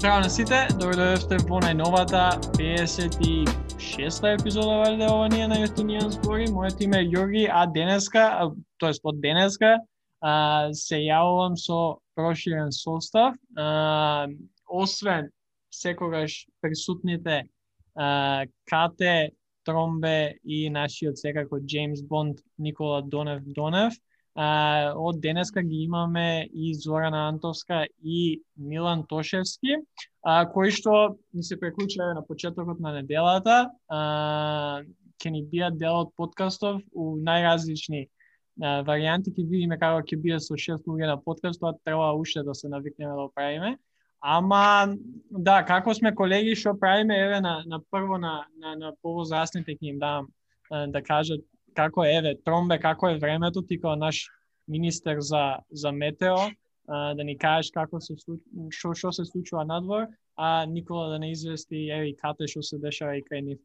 [0.00, 2.20] Здраво на сите, добро дојдовте во најновата
[2.54, 6.46] 56-та епизода валиде ова ние на Јефтинијан збори.
[6.48, 8.22] Моето име е Јорги, а денеска,
[8.80, 9.74] тоест од денеска,
[10.24, 13.36] а, се јавувам со проширен состав.
[13.60, 14.24] А,
[14.64, 15.28] освен
[15.68, 17.42] секогаш присутните
[17.92, 19.36] а, Кате,
[19.68, 24.00] Тромбе и нашиот секако Джеймс Бонд Никола Донев Донев,
[24.34, 29.74] А, од денеска ги имаме и Зорана Антовска и Милан Тошевски,
[30.22, 33.70] а, кои што ни се преклучаја на почетокот на неделата.
[33.88, 34.82] А,
[35.20, 40.38] ќе ни биат дел од подкастов у најразлични а, варијанти, ќе видиме како ќе бие
[40.38, 43.76] со шест луѓе на подкастот, тоа треба уште да се навикнеме да правиме.
[44.20, 44.94] Ама,
[45.30, 49.94] да, како сме колеги, што правиме, еве, на, на прво на, на, на повозрастните ќе
[49.94, 50.28] им дам
[50.70, 51.42] да кажат
[51.74, 54.26] како еве Тромбе, како е времето, ти како наш
[54.68, 56.50] министер за за метео,
[56.88, 58.16] а, да ни кажеш како се
[58.70, 63.18] што што се случува надвор, а Никола да не извести еве кате што се дешава
[63.18, 63.60] и кај нив.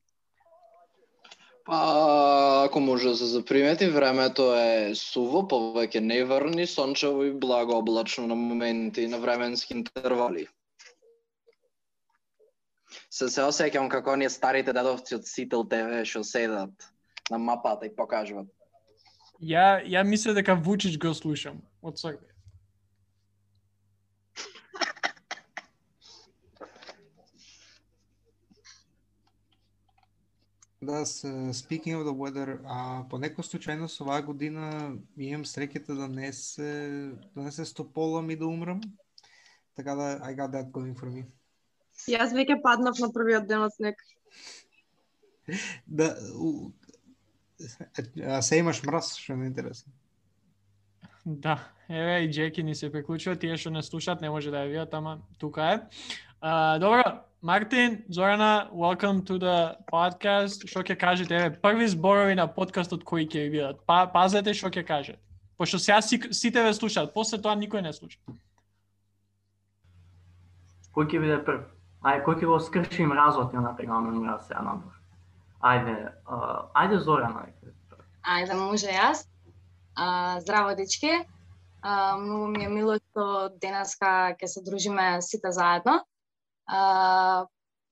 [1.66, 8.28] Па, ако може да се запримети, времето е суво, повеќе неврни, сончево и благо облачно
[8.28, 10.46] на моменти и на временски интервали.
[13.10, 16.92] Се се осеќам како оние старите дедовци од Сител ТВ што седат
[17.32, 18.48] на мапата и покажуват.
[19.42, 22.36] Ја ја мисле дека Вучич го слушам од Србија.
[30.86, 36.08] Да, с, speaking of the weather, а по некој случајност оваа година имам среќата да
[36.08, 36.70] не се
[37.34, 38.82] да не се стополам и да умрам.
[39.76, 41.26] Така да I got that going for me.
[42.08, 43.96] Јас веќе паднав на првиот ден од снег.
[45.88, 46.14] Да,
[48.28, 49.94] А се имаш мраз, што е интересно.
[51.26, 51.58] Да,
[51.90, 54.94] еве и Джеки ни се приклучува, тие што не слушаат не може да ја видат,
[54.94, 55.80] ама тука е.
[56.42, 57.02] А, добро,
[57.42, 60.68] Мартин, Зорана, welcome to the podcast.
[60.68, 61.36] Што ќе кажете?
[61.36, 63.82] Еве, први зборови на подкастот кои ќе ви видат.
[63.86, 65.20] Па, пазете што ќе кажат.
[65.58, 68.20] Пошто сега си, сите ве слушаат, после тоа никој не слуша.
[70.94, 71.64] Кој ќе биде прв?
[72.06, 74.95] Ај, кој ќе го скрши мразот ја напрегаме мраз сега надвор?
[75.66, 75.96] Ајде,
[76.26, 76.38] а,
[76.84, 77.48] ајде Зорана.
[77.62, 77.76] Да
[78.26, 79.26] ајде, може јас.
[79.96, 81.12] А, здраво, дечки.
[81.82, 86.02] А, многу ми е мило што денеска ќе се дружиме сите заедно.
[86.66, 87.46] А,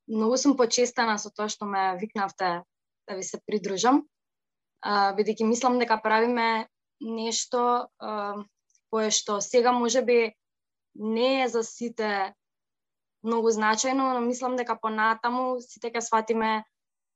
[0.09, 2.63] многу сум почестена со тоа што ме викнавте
[3.07, 4.03] да ви се придружам.
[4.81, 6.67] А, бидејќи мислам дека правиме
[6.99, 8.43] нешто а,
[8.89, 10.33] кое што сега може би
[10.93, 12.33] не е за сите
[13.23, 16.63] многу значајно, но мислам дека понатаму сите ќе сватиме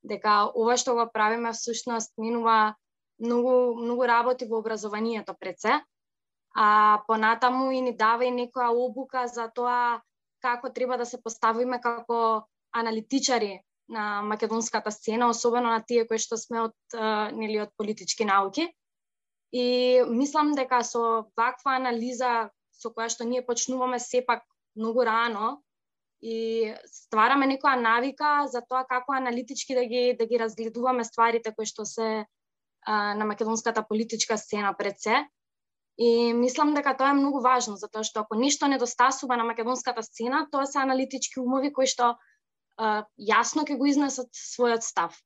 [0.08, 2.76] дека ова што го правиме всушност минува
[3.20, 5.80] многу многу работи во образованието пред се,
[6.56, 10.02] а понатаму и ни дава и некоја обука за тоа
[10.42, 16.38] како треба да се поставиме како аналитичари на македонската сцена, особено на тие кои што
[16.38, 16.76] сме од
[17.34, 18.68] нели од политички науки.
[19.52, 24.44] И мислам дека со ваква анализа со која што ние почнуваме сепак
[24.76, 25.62] многу рано,
[26.22, 31.66] и ствараме некоја навика за тоа како аналитички да ги да ги разгледуваме стварите кои
[31.66, 32.26] што се
[32.86, 35.26] а, на македонската политичка сцена пред се.
[35.98, 40.48] И мислам дека тоа е многу важно, затоа што ако ништо недостасува на македонската сцена,
[40.52, 42.18] тоа се аналитички умови кои што
[42.78, 45.18] а, јасно ќе го изнесат својот став.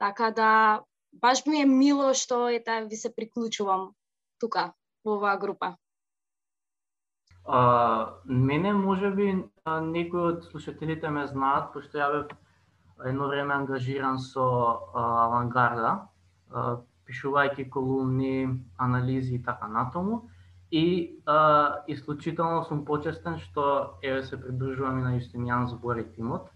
[0.00, 0.50] Така да
[1.12, 3.92] баш ми е мило што ете ви се приклучувам
[4.40, 4.72] тука
[5.04, 5.76] во оваа група.
[7.46, 9.44] А, мене може би
[9.82, 12.32] некои од слушателите ме знаат, пошто ја бев
[13.06, 14.46] едно време ангажиран со
[14.94, 15.92] а, авангарда,
[16.50, 18.48] а, пишувајќи колумни,
[18.78, 20.28] анализи и така натаму.
[20.70, 26.50] И а, исклучително сум почестен што еве се придружувам и на Јустинијан збори тимот.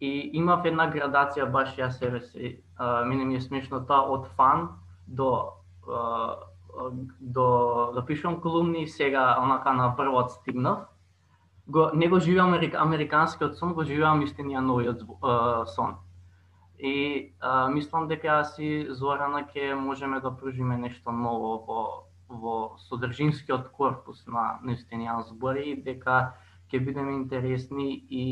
[0.00, 4.32] И имав една градација баш јас себе си, а, мене ми е смешно тоа од
[4.36, 4.68] фан
[5.06, 6.51] до а,
[7.20, 10.78] до да пишувам колумни сега онака на првот стигнав.
[11.68, 15.02] Го не го живеам америк, американскиот сон, го живеам новиот
[15.74, 15.94] сон.
[16.78, 23.70] И а, мислам дека си Зорана ќе можеме да пружиме нешто ново во во содржинскиот
[23.76, 26.34] корпус на наистинијан збори и дека
[26.72, 28.26] ќе бидеме интересни и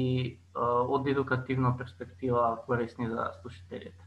[0.55, 0.65] а,
[0.97, 4.07] од едукативна перспектива корисни за слушателите.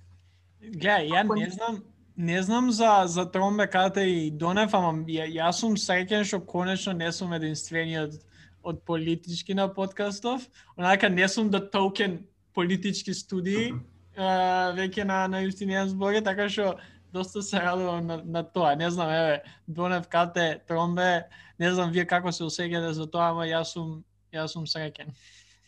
[0.63, 1.83] Гледај, ја не знам,
[2.17, 6.93] не знам за за Тромбе кате и Донев, ама ја, јас сум среќен што конечно
[6.93, 8.19] не сум единствениот
[8.63, 10.47] од политички на подкастов.
[10.77, 16.77] Онака не сум да токен политички студии uh, веќе на на Јустинијан збори, така што
[17.13, 18.75] доста се радувам на, на тоа.
[18.75, 21.25] Не знам, еве, Донев кате Тромбе,
[21.59, 25.13] не знам вие како се осеќате за тоа, ама јас сум јас сум среќен.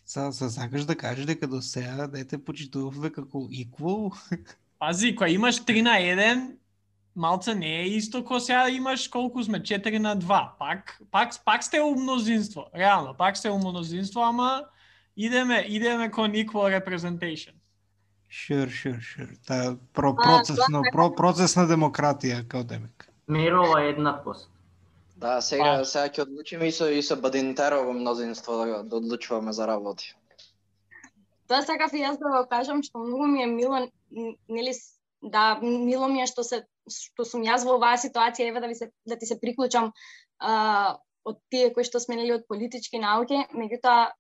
[0.06, 4.14] Са, са сакаш да кажеш дека до сега дете почитувавме како equal?
[4.80, 6.56] Пази, кога имаш 3 на 1,
[7.16, 10.50] малце не е исто кој сега имаш колку сме 4 на 2.
[10.60, 12.68] Пак пак пак сте у мнозинство.
[12.76, 14.64] Реално, пак сте у мнозинство, ама
[15.18, 17.54] идеме идеме кон equal representation.
[18.30, 19.38] Sure, sure, sure.
[19.48, 23.08] Та про, процесно, про, процесна демократија као демек.
[23.28, 24.50] Мерова еднаквост.
[25.16, 25.86] Да, сега Па.
[25.86, 30.14] сега ќе одлучиме и со и со Бадинтерово мнозинство да, да одлучуваме за работи.
[31.48, 34.74] Тоа сакав и јас да го кажам што многу ми е мило нели
[35.22, 38.76] да мило ми е што се што сум јас во оваа ситуација еве да ви
[38.76, 39.92] се да ти се приклучам
[40.40, 44.14] а, од тие кои што сме нели од политички науки, меѓутоа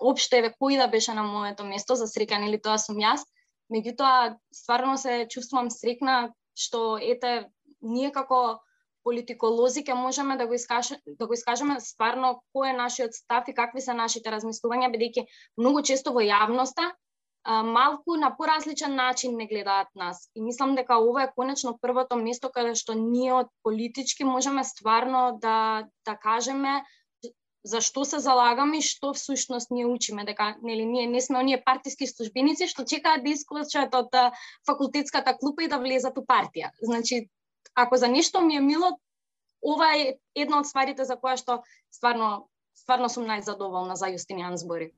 [0.00, 3.24] општо еве кој да беше на моето место за среќа нели тоа сум јас.
[3.72, 7.50] Меѓутоа стварно се чувствувам срекна што ете
[7.82, 8.60] ние како
[9.06, 13.54] политиколози ќе можеме да го искажеме да го искажеме стварно кој е нашиот став и
[13.54, 15.26] какви се нашите размислувања бидејќи
[15.60, 16.90] многу често во јавноста
[17.46, 20.30] малку на поразличен начин не гледаат нас.
[20.34, 25.38] И мислам дека ова е конечно првото место каде што ние од политички можеме стварно
[25.42, 26.82] да да кажеме
[27.64, 31.62] за што се залагаме и што всушност ние учиме, дека нели ние не сме оние
[31.62, 34.10] партиски службеници што чекаат да исклучат од
[34.66, 36.70] факултетската клупа и да влезат у партија.
[36.82, 37.28] Значи,
[37.74, 38.98] ако за нешто ми е мило,
[39.62, 44.92] ова е една од стварите за која што стварно стварно сум најзадоволна за Јустинијан збори.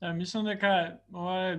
[0.00, 1.56] Да, мислам дека ова е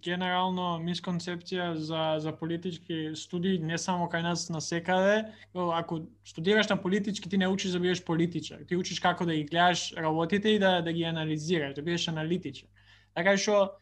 [0.00, 5.26] генерално мисконцепција за, за политички студии, не само кај нас на секаде.
[5.54, 8.64] Ако студираш на политички, ти не учиш да бидеш политичар.
[8.68, 12.68] Ти учиш како да ги гледаш работите и да, да ги анализираш, да бидеш аналитичар.
[13.14, 13.76] Така што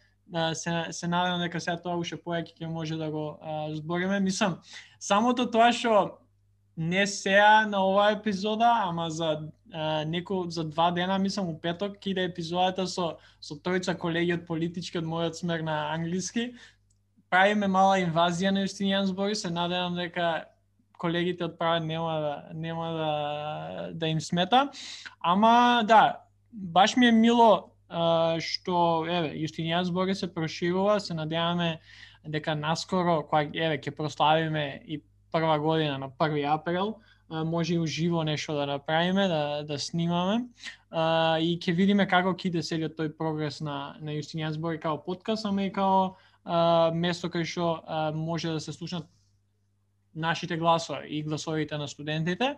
[0.55, 4.21] се, се надевам дека сега тоа уште поеќе ќе може да го а, збориме.
[4.21, 4.59] Мислам,
[4.99, 6.20] самото тоа што
[6.81, 9.41] не сеа на оваа епизода, ама за
[9.73, 14.47] а, неко за два дена, мислам у петок ќе епизодата со со тројца колеги од
[14.49, 16.55] политички од мојот смер на англиски.
[17.29, 20.47] Правиме мала инвазија на Јустинијан збори, се надевам дека
[20.97, 23.13] колегите од права нема да нема да
[23.93, 24.71] да им смета.
[25.21, 31.79] Ама да, баш ми е мило а, што еве Јустинијан збори се проширува, се надеваме
[32.25, 36.97] дека наскоро кога еве ќе прославиме и прва година на 1 април,
[37.31, 40.45] може и уживо нешто да направиме, да да снимаме.
[40.91, 44.99] А, и ќе видиме како ќе иде целиот тој прогрес на на Јустинијан збори као
[45.05, 49.07] подкаст, ама и као а, место кај што а, може да се слушнат
[50.15, 52.57] нашите гласови и гласовите на студентите.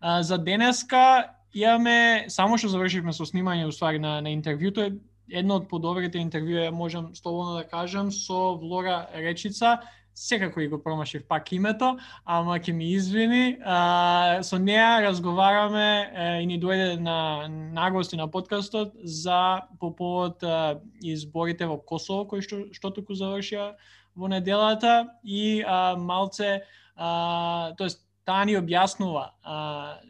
[0.00, 4.90] А, за денеска имаме само што завршивме со снимање уствари на на интервјуто
[5.30, 9.78] едно од подобрите интервјуа можам слободно да кажам со Влора Речица
[10.18, 13.58] секако и го промашив пак името, ама ќе ми извини.
[13.62, 20.42] А, со неа разговараме е, и ни дојде на нагости на подкастот за по повод
[20.42, 23.76] а, изборите во Косово кои што што туку завршија
[24.18, 26.66] во неделата и а, малце
[26.96, 29.56] а, тоест таа ни објаснува а,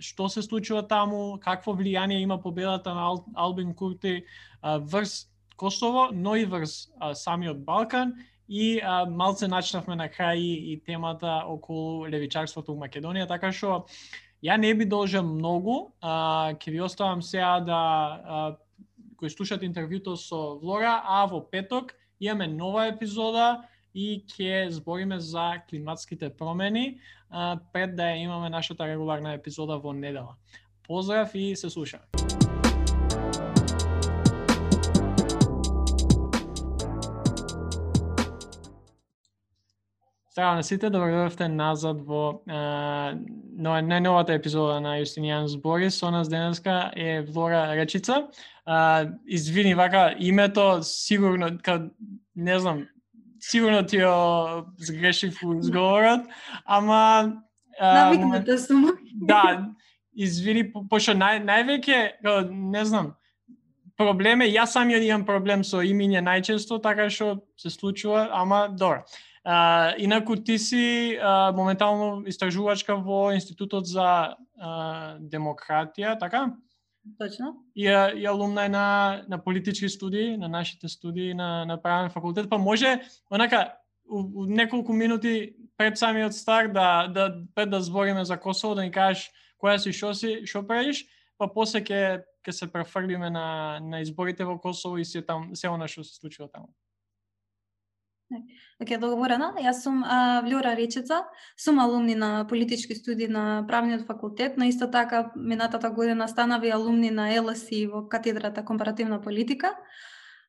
[0.00, 4.25] што се случува таму, какво влијание има победата на Ал, Албин Курти
[4.62, 8.16] а, врз Косово, но и врз а, самиот Балкан
[8.48, 13.84] и а, малце начнавме на крај и, и темата околу левичарството во Македонија, така што
[14.43, 18.56] ја не би должен многу, а, ке ви оставам сега да а,
[19.17, 25.60] кои слушат интервјуто со Влора, а во петок имаме нова епизода и ќе збориме за
[25.69, 27.00] климатските промени
[27.31, 30.36] а, пред да имаме нашата регуларна епизода во недела.
[30.86, 32.05] Поздрав и се слушаме.
[40.38, 42.58] Здраво на сите, добро дојдовте назад во е,
[43.58, 45.88] но, најновата епизода на Јустинијан збори.
[45.90, 48.28] Со нас денеска е Влора Речица.
[48.64, 51.90] А, извини, вака името сигурно, ка,
[52.36, 52.86] не знам,
[53.40, 56.30] сигурно ти ја сгрешив у изговорот,
[56.64, 57.42] ама...
[57.82, 58.94] Навикната сум.
[59.14, 59.66] Да,
[60.14, 63.16] извини, по- пошто нај, највеќе, не знам,
[63.98, 69.02] проблем е, јас самиот имам проблем со имиње најчесто, така што се случува, ама добро.
[69.50, 76.52] А, инаку ти си а, моментално истражувачка во Институтот за а, демократија, така?
[77.17, 77.55] Точно.
[77.74, 82.10] И, а, и алумна е на, на политички студии, на нашите студии на, на правен
[82.10, 83.00] факултет, па може,
[83.31, 83.72] онака,
[84.10, 88.82] у, у неколку минути пред самиот старт да, да, пред да збориме за Косово, да
[88.82, 91.06] ни кажеш која си, што си, што правиш,
[91.40, 95.72] па после ќе ќе се префрлиме на, на изборите во Косово и се там се
[95.72, 96.69] она што се случува таму.
[98.81, 99.53] Оке, договорено.
[99.56, 99.63] Да?
[99.65, 101.23] Јас сум а, Влора Речица,
[101.56, 106.70] сум алумни на политички студии на правниот факултет, но исто така минатата година станав и
[106.70, 109.75] алумни на ЛСИ во катедрата компаративна политика.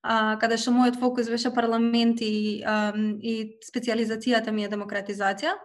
[0.03, 5.55] а, каде што мојот фокус беше парламент и, а, и специализацијата ми е демократизација.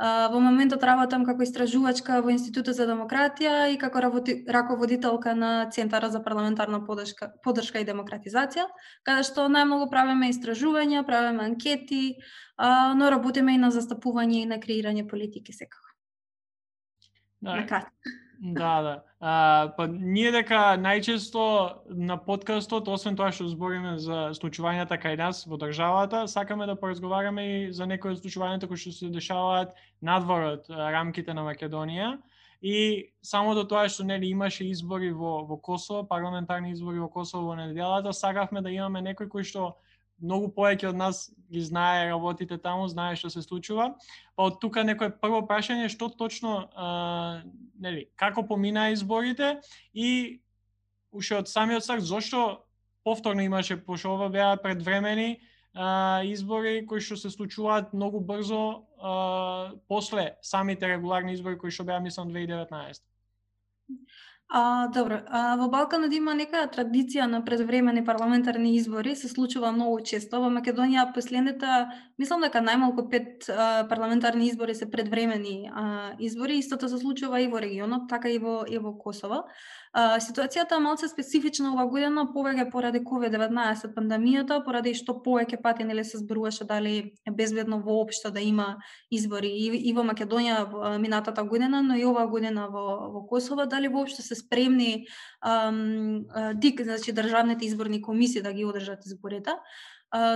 [0.00, 6.22] Во моментот работам како истражувачка во Институтот за демократија и како раководителка на Центарот за
[6.24, 8.64] парламентарна подршка, подршка и демократизација,
[9.04, 12.16] каде што најмногу правиме истражувања, правиме анкети,
[12.96, 15.92] но работиме и на застапување и на креирање политики секако.
[17.42, 17.60] Да.
[17.60, 17.66] На
[18.44, 19.02] Да, да.
[19.20, 21.42] А, па ние дека најчесто
[21.94, 27.44] на подкастот, освен тоа што збориме за случувањата кај нас во државата, сакаме да поразговараме
[27.46, 32.16] и за некои од случувањата кои што се дешаваат надвор од рамките на Македонија.
[32.66, 37.54] И само до тоа што нели имаше избори во во Косово, парламентарни избори во Косово
[37.54, 39.76] во неделата, сакавме да имаме некој кој што
[40.22, 43.92] многу повеќе од нас ги знае работите таму, знае што се случува.
[44.38, 47.42] Па од тука некое прво прашање што точно а,
[47.78, 49.58] нели како поминаа изборите
[49.92, 50.40] и
[51.12, 52.62] уште од самиот сак зошто
[53.04, 55.42] повторно имаше пошто ова беа предвремени
[55.74, 58.62] а, избори кои што се случуваат многу брзо
[58.96, 63.02] а, после самите регуларни избори кои што беа мислам 2019.
[64.54, 70.02] А, добро, а, во Балканот има нека традиција на предвремени парламентарни избори, се случува многу
[70.04, 70.42] често.
[70.42, 71.70] Во Македонија последните,
[72.20, 75.86] мислам дека најмалку пет а, парламентарни избори се предвремени а,
[76.20, 79.46] избори, истото се случува и во регионот, така и во и во Косово.
[79.92, 85.84] А, ситуацијата е малце специфична ова година, повеќе поради COVID-19 пандемијата, поради што повеќе пати
[85.84, 88.78] нели се зборуваше дали е безбедно воопшто да има
[89.10, 93.92] избори и, и во Македонија минатата година, но и оваа година во во Косово, дали
[93.92, 95.04] воопшто се спремни
[95.44, 99.60] ам, ДИК, значи државните изборни комисии да ги одржат изборите.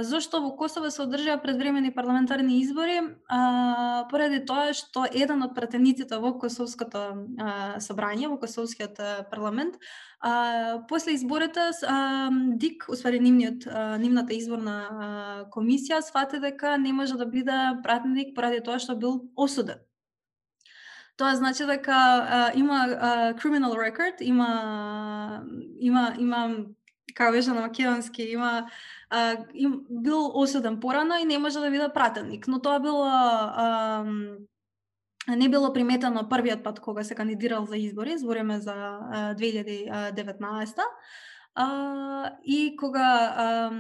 [0.01, 3.01] Зошто во Косово се одржаа предвремени парламентарни избори?
[3.29, 7.03] А, поради тоа што еден од пратениците во Косовското
[7.37, 8.97] а, собрание, во Косовскиот
[9.31, 9.77] парламент,
[10.21, 15.11] а, после изборите а, ДИК, усвари нивниот, а, нивната изборна а,
[15.53, 19.85] комисија, свати дека не може да биде пратеник поради тоа што бил осуден
[21.17, 25.45] Тоа значи дека а, има а, criminal record, има
[25.81, 26.49] има има
[27.15, 28.69] како беше на македонски, има
[29.11, 34.05] а, им, бил осуден порано и не може да биде пратеник, но тоа било а,
[35.37, 40.83] не било приметено првиот пат кога се кандидирал за избори, збориме за а, 2019
[41.59, 43.71] А, и кога а,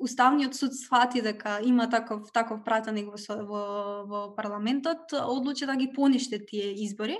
[0.00, 3.62] Уставниот суд сфати дека има таков таков пратеник во, во,
[4.06, 7.16] во парламентот, одлучи да ги поништи тие избори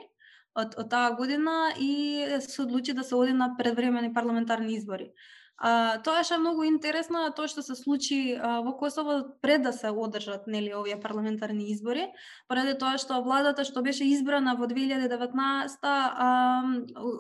[0.59, 5.13] од, од таа година и се одлучи да се оди на предвремени парламентарни избори.
[5.61, 9.91] А, тоа е многу интересно, тоа што се случи а, во Косово пред да се
[9.93, 12.07] одржат нели овие парламентарни избори,
[12.49, 16.65] поради тоа што владата што беше избрана во 2019 а,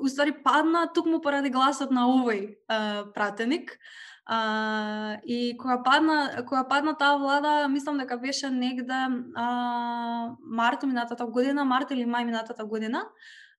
[0.00, 3.76] уствари падна тукму поради гласот на овој а, пратеник.
[4.24, 9.04] А, и кога падна, кога падна таа влада, мислам дека беше негде
[9.36, 13.04] а, март минатата година, март или мај минатата година,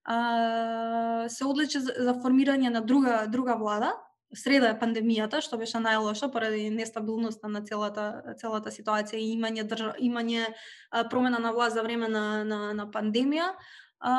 [0.04, 3.94] а, се одлече за, за формирање на друга друга влада,
[4.34, 9.94] среда е пандемијата, што беше најлошо поради нестабилноста на целата целата ситуација и имање држ...
[10.00, 10.48] имање
[11.10, 13.52] промена на власт за време на на, на пандемија,
[14.00, 14.12] а,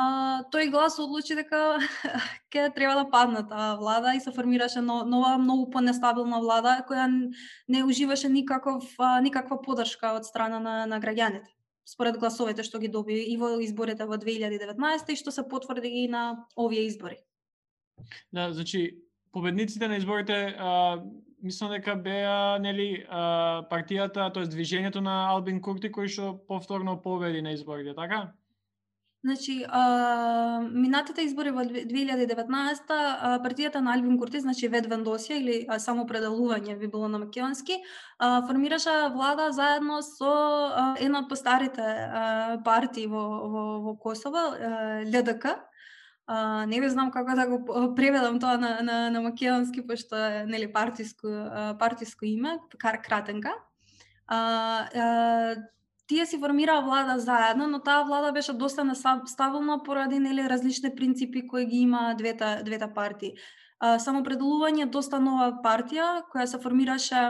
[0.54, 1.78] тој глас одлучи дека
[2.54, 7.08] ќе треба да падне таа влада и се формираше нова многу понестабилна влада која
[7.68, 8.86] не уживаше никаков
[9.22, 11.50] никаква поддршка од страна на на граѓаните
[11.84, 16.08] според гласовете што ги доби и во изборите во 2019 и што се потврди и
[16.08, 17.18] на овие избори.
[18.32, 19.03] Да, значи
[19.34, 21.02] победниците на изборите а,
[21.42, 27.42] мислам дека беа нели а, партијата, тоест движењето на Албин Курти кој што повторно победи
[27.42, 28.30] на изборите, така?
[29.24, 34.86] Значи, а, минатите избори во 2019 а, партијата на Албин Курти, значи Вед
[35.30, 37.78] или а, само предалување би било на македонски,
[38.18, 44.38] а, формираше влада заедно со а, една од постарите а, партии во, во, во Косово,
[44.38, 45.56] а, ЛДК,
[46.26, 47.58] А, не ви знам како да го
[47.94, 51.28] преведам тоа на, на, на македонски, пошто е нели партиско,
[51.78, 53.52] партиско име, кар кратенка.
[54.26, 54.38] А,
[54.94, 55.56] а,
[56.06, 61.46] тие си формираа влада заедно, но таа влада беше доста нестабилна поради нели различни принципи
[61.46, 63.32] кои ги има двете двете партии
[63.82, 67.20] самопределување доста нова партија која се формираше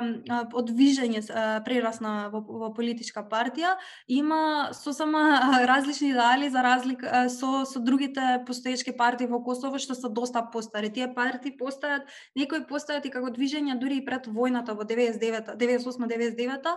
[0.55, 1.23] од движење
[1.67, 3.75] прерасна во, во политичка партија
[4.07, 5.25] има сосема
[5.71, 10.93] различни идеали за разлика со со другите постоечки партии во Косово што се доста постари.
[10.93, 16.09] Тие партии постојат, некои постојат и како движење дури и пред војната во 99 98
[16.15, 16.77] 99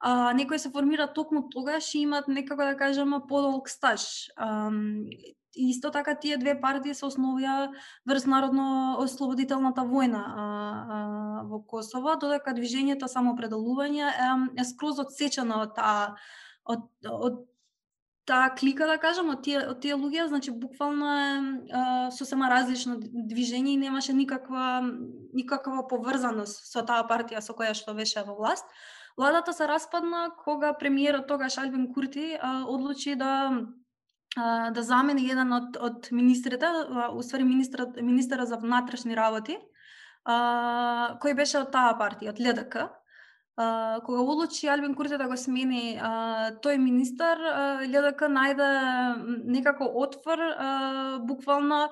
[0.00, 4.30] а, некои се формира токму тогаш и имат некако да кажеме подолг стаж.
[4.36, 4.70] А,
[5.56, 7.70] исто така тие две партии се основија
[8.08, 10.46] врз народно ослободителната војна а,
[10.96, 16.16] а, во Косово, додека движењето самопределување е, е скроз одсечено од таа
[16.68, 17.46] од, од
[18.28, 23.72] таа клика да кажам од тие од тие луѓе, значи буквално е сосема различно движење
[23.72, 24.84] и немаше никаква
[25.32, 28.68] никаква поврзаност со таа партија со која што беше во власт.
[29.18, 33.50] Владата се распадна кога премиерот тогаш Албин Курти а, одлучи да
[34.36, 36.68] да замени еден од од министрите,
[37.16, 39.56] уствари министрот министерот за внатрешни работи,
[40.24, 42.88] а, кој беше од таа партија, од ЛДК.
[43.58, 48.68] А, кога улучи Албин Курте да го смени а, тој министар, а, ЛДК најде
[49.48, 51.88] некако отвор, а, буквално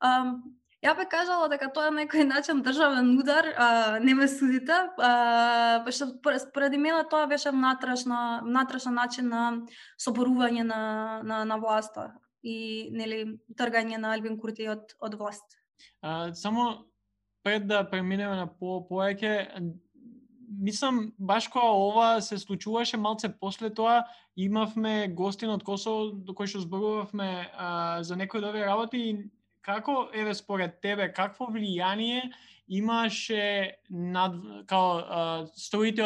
[0.00, 0.12] а,
[0.78, 5.82] Ја бе кажала дека тоа е некој начин државен удар, а, не ме судите, а,
[5.90, 6.06] што
[6.54, 9.42] поради мене тоа беше внатрешна, внатрешен начин на
[9.98, 10.82] соборување на,
[11.26, 12.12] на, на власта
[12.46, 15.58] и нели тргање на Албин Курти од, од власт.
[16.00, 16.86] А, само
[17.42, 19.48] пред да преминеме на по поеќе,
[20.48, 24.04] мислам баш кога ова се случуваше малце после тоа
[24.36, 29.18] имавме гостин од Косово до кој што зборувавме а, за некои од овие работи и
[29.68, 32.30] како еве според тебе какво влијание
[32.68, 34.36] имаше над
[34.68, 35.46] као а,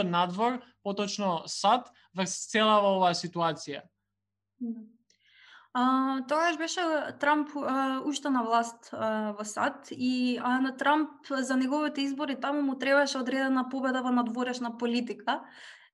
[0.00, 3.82] од надвор, поточно САД врз целава оваа ситуација?
[5.74, 6.82] А, тогаш беше
[7.20, 12.36] Трамп а, уште на власт а, во САД и а, на Трамп за неговите избори
[12.40, 15.42] таму му требаше одредена победа во надворешна политика.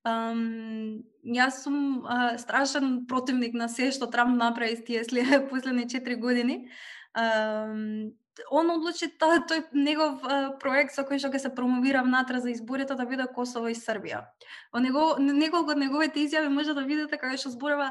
[0.07, 6.21] Um, јас сум а, страшен противник на се што Трамп направи тие после последни 4
[6.21, 6.69] години
[8.55, 10.23] он одлучи тој, тој негов
[10.63, 14.23] проект со кој што ќе се промовира внатре за изборите да биде Косово и Србија.
[14.73, 17.91] Во него неколку од неговите изјави може да видите како што зборува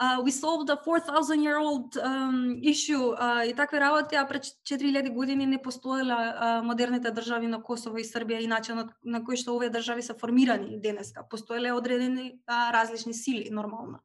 [0.00, 4.42] uh, we solved a 4000 year old um, issue uh, и такви работи, а пред
[4.42, 9.36] 4000 години не постоеле uh, модерните држави на Косово и Србија и начинот на кој
[9.36, 11.26] што овие држави се формирани денеска.
[11.30, 14.00] Постоеле одредени uh, различни сили нормално.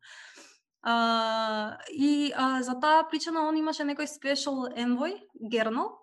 [0.81, 5.15] А, и а, за таа причина он имаше некој special envoy,
[5.51, 5.99] Гернал,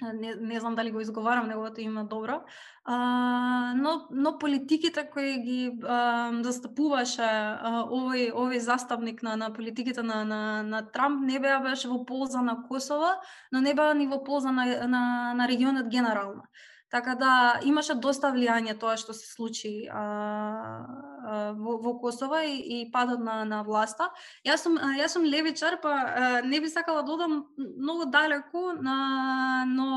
[0.00, 2.40] не, не знам дали го изговарам неговото име добро,
[2.84, 10.02] а, но, но политиките кои ги а, застапуваше а, овој, овој заставник на, на политиките
[10.02, 13.10] на, на, на Трамп не беа беше во полза на Косово,
[13.52, 16.46] но не беа ни во полза на, на, на регионот генерално.
[16.90, 22.54] Така да имаше доста влијание тоа што се случи а, а, во, во Косово и,
[22.56, 24.06] и падот на, на власта.
[24.46, 29.66] Јас сум, јас сум левичар, па а, не би сакала да одам многу далеку, на,
[29.68, 29.88] но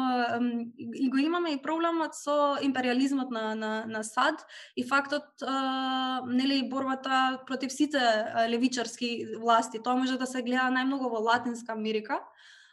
[0.76, 4.44] и го имаме и проблемот со империализмот на, на, на САД
[4.76, 8.02] и фактот, а, нели, борбата против сите
[8.50, 9.80] левичарски власти.
[9.80, 12.20] Тоа може да се гледа најмногу во Латинска Америка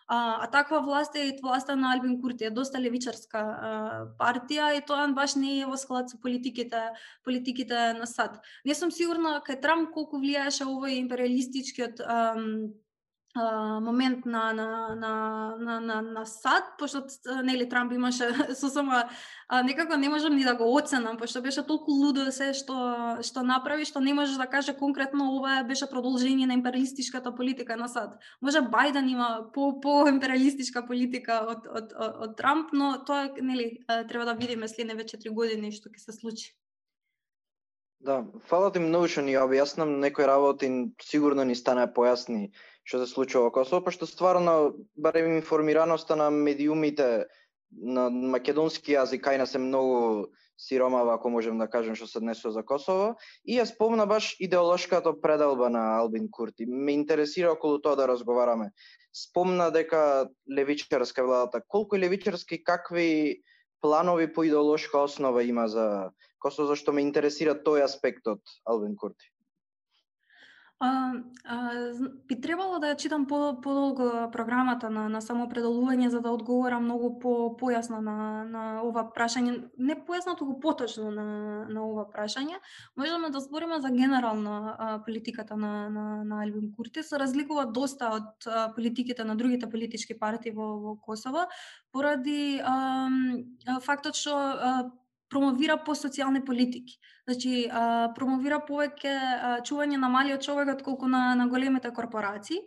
[0.08, 3.70] А, а таква власт е и власта на Албин Курти, е доста левичарска а,
[4.16, 6.80] партија и тоа баш не е во склад со политиките,
[7.24, 8.40] политиките на САД.
[8.64, 12.72] Не сум сигурна кај Трамп колку влијаеше овој империалистичкиот ам,
[13.80, 15.12] момент на на на
[15.58, 17.02] на на, на САД, пошто
[17.42, 21.92] нели Трамп имаше сосема само некако не можам ни да го оценам, пошто беше толку
[21.92, 26.54] лудо се што што направи, што не можеш да каже конкретно ова беше продолжение на
[26.54, 28.18] империалистичката политика на САД.
[28.42, 33.84] Може Бајден има по по империалистичка политика од од од, од Трамп, но тоа нели
[34.08, 36.58] треба да видиме следниве 4 години што ќе се случи.
[38.00, 40.68] Да, фала ти многу што ни објаснам некои работи,
[41.02, 42.52] сигурно ни стана појасни
[42.88, 47.28] што се случува во Косово, пошто стварно, барем информираноста на медиумите
[47.70, 52.54] на македонски јазик кај нас е многу сиромава, ако можем да кажем, што се днесува
[52.56, 53.10] за Косово.
[53.44, 56.64] И ја спомна баш идеолошката пределба на Албин Курти.
[56.66, 58.72] Ме интересира околу тоа да разговараме.
[59.12, 61.60] Спомна дека левичарска владата.
[61.68, 63.42] Колку левичарски, какви
[63.80, 69.28] планови по идеолошка основа има за Косово, зашто ме интересира тој аспект од Албин Курти.
[70.80, 71.12] А,
[71.44, 71.70] а,
[72.28, 77.08] би требало да ја читам по, подолго програмата на, на самопределување за да одговорам многу
[77.18, 79.56] по, појасно на, на ова прашање.
[79.74, 81.24] Не појасно, туку поточно на,
[81.66, 82.60] на ова прашање.
[82.94, 87.02] Можеме да збориме за генерална а, политиката на, на, на Албин Курти.
[87.02, 91.48] Се разликува доста од а, политиките на другите политички партии во, во Косово,
[91.90, 93.10] поради а,
[93.82, 94.78] фактот што а,
[95.30, 96.98] промовира по социјални политики.
[97.28, 102.62] Значи, а, промовира повеќе а, чување на малиот човек отколку на, на големите корпорации.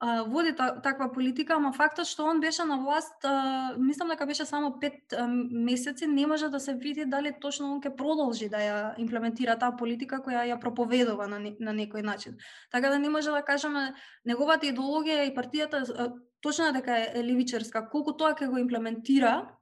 [0.00, 4.26] а, води та, таква политика, ама фактот што он беше на власт, а, мислам дека
[4.26, 8.48] беше само пет а, месеци, не може да се види дали точно он ќе продолжи
[8.48, 12.38] да ја имплементира таа политика која ја проповедува на, на некој начин.
[12.70, 13.94] Така да не може да кажеме
[14.24, 19.57] неговата идеологија и партијата а, точно дека е левичарска, колку тоа ќе го имплементира,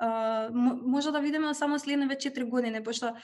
[0.00, 0.50] а,
[0.86, 3.14] може да видиме само следниве 4 години, пошто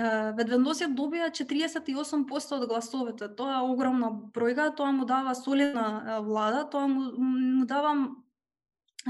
[0.00, 3.28] Ведвендосија добија 48% од гласовите.
[3.36, 7.92] Тоа е огромна бројка, тоа му дава солидна влада, тоа му, му дава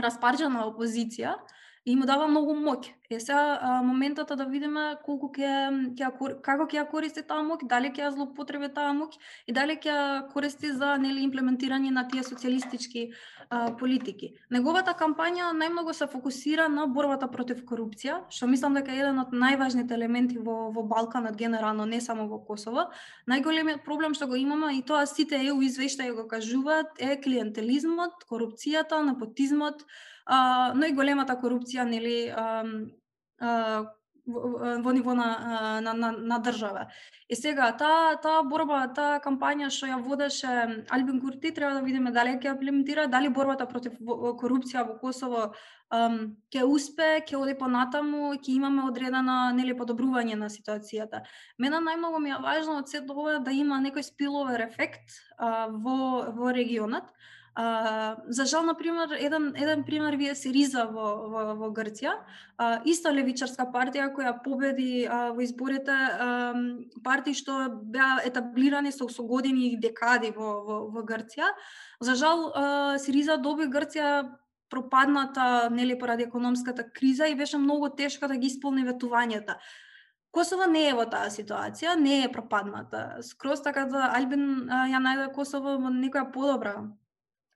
[0.00, 1.36] распарџана опозиција
[1.86, 2.92] и му дава многу моќ.
[3.10, 6.10] Е сега моментот да видиме колку ќе ќе
[6.44, 9.16] како ќе ја користи таа моќ, дали ќе ја злоупотреби таа моќ
[9.48, 13.06] и дали ќе ја користи за нели имплементирање на тие социјалистички
[13.48, 14.34] а, политики.
[14.50, 19.32] Неговата кампања најмногу се фокусира на борбата против корупција, што мислам дека е еден од
[19.32, 22.90] најважните елементи во во Балканот генерално, не само во Косово.
[23.26, 29.00] Најголемиот проблем што го имаме и тоа сите ЕУ извештаи го кажуваат е клиентелизмот, корупцијата,
[29.02, 29.86] непотизмот,
[30.26, 32.64] а, но и големата корупција нели а,
[33.40, 33.54] а,
[34.26, 36.86] во ниво на, на, на, на држава.
[37.28, 42.12] И сега, таа та борба, таа кампања што ја водеше Албин Курти, треба да видиме
[42.12, 43.98] дали ќе имплементира, дали борбата против
[44.40, 45.50] корупција во Косово
[45.94, 51.24] um, ќе успе, ќе оди понатаму, ќе имаме одредена нели подобрување на ситуацијата.
[51.58, 56.30] Мене најмногу ми е важно од сето ова да има некој спиловер ефект а, во
[56.36, 57.10] во регионот
[57.54, 62.12] А, за жал, например еден, еден пример вие Сириза во, во, во Грција,
[62.56, 66.54] а, иста левичарска партија која победи а, во изборите, а,
[67.02, 71.50] партии што беа етаблирани со, со години и декади во, во, во Грција.
[72.00, 74.30] За жал, а, Сириза доби Грција
[74.70, 79.58] пропадната нели поради економската криза и беше многу тешко да ги исполни ветувањата.
[80.30, 83.18] Косово не е во таа ситуација, не е пропадната.
[83.26, 86.78] Скроз така да Албин а, ја најде Косово во некоја подобра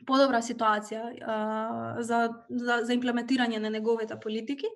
[0.06, 1.36] подобра ситуација а,
[2.00, 4.70] за, за, за имплементирање на неговите политики.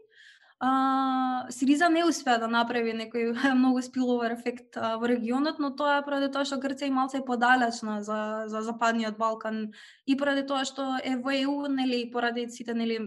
[0.60, 6.00] А, Сириза не успеа да направи некој многу спиловар ефект а, во регионот, но тоа
[6.00, 9.68] е поради тоа што Грција и малце подалечна за, за Западниот Балкан
[10.06, 12.98] и поради тоа што е во ЕУ, нели, и поради сите, нели,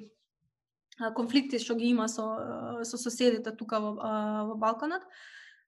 [1.17, 2.29] конфликти што ги има со,
[2.88, 5.03] со соседите тука во, во Балканот.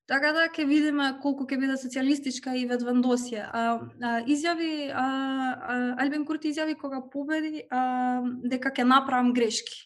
[0.07, 3.45] Така да ќе видиме колку ќе биде социјалистичка и ведвандосија.
[3.47, 3.61] А,
[4.03, 9.77] а, изјави, а, а, Альбин Курти изјави кога победи а, дека ќе направам грешки.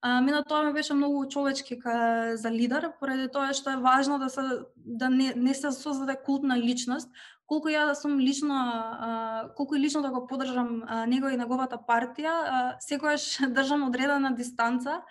[0.00, 4.18] А, мина тоа ми беше многу човечки ка, за лидер, поради тоа што е важно
[4.18, 7.12] да се да не, не се создаде култна личност,
[7.44, 11.36] колку ја да сум лично а, колку и лично да го поддржам а, него и
[11.36, 15.02] неговата партија, а, секогаш држам одредена дистанца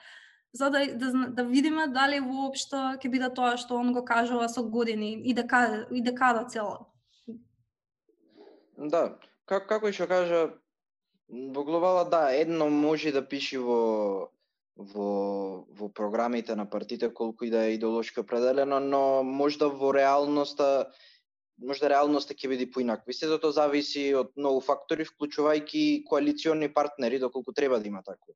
[0.58, 4.64] за да, да, да видиме дали воопшто ќе биде тоа што он го кажува со
[4.64, 6.86] години и да дека и да декада цела.
[8.78, 10.42] Да, как, како и што кажа,
[11.30, 14.32] во глобала да, едно може да пиши во
[14.78, 20.92] во во програмите на партите колку и да е идеолошки определено, но можда во реалноста
[21.58, 23.14] можда реалноста ќе биде поинаква.
[23.14, 28.36] Сето затоа зависи од многу фактори, вклучувајќи коалициони партнери, доколку треба да има такво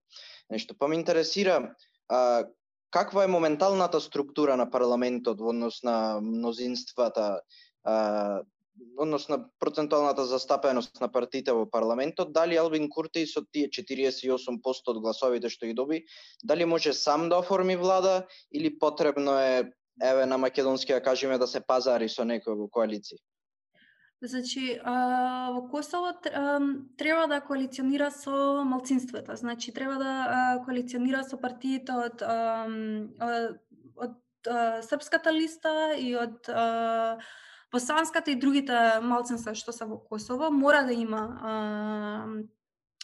[0.50, 0.76] нешто.
[0.78, 1.76] Па ме интересира,
[2.12, 2.46] а,
[2.92, 7.42] каква е моменталната структура на парламентот во однос на мнозинствата,
[7.84, 8.42] а,
[8.98, 15.00] однос на процентуалната застапеност на партиите во парламентот, дали Албин Курти со тие 48% од
[15.00, 16.04] гласовите што ги доби,
[16.44, 19.72] дали може сам да оформи влада или потребно е
[20.04, 23.24] еве на македонски да кажеме да се пазари со некој во коалиција?
[24.24, 26.14] Значи, во Косово
[26.98, 29.36] треба да коалиционира со малцинствата.
[29.36, 33.58] Значи, треба да коалиционира со партиите од, од,
[33.98, 34.52] од
[34.86, 36.46] Српската листа и од
[37.72, 40.52] Босанската и другите малцинства што се во Косово.
[40.54, 41.26] Мора да има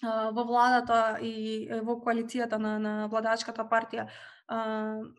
[0.05, 4.05] во владата и во коалицијата на, на владачката партија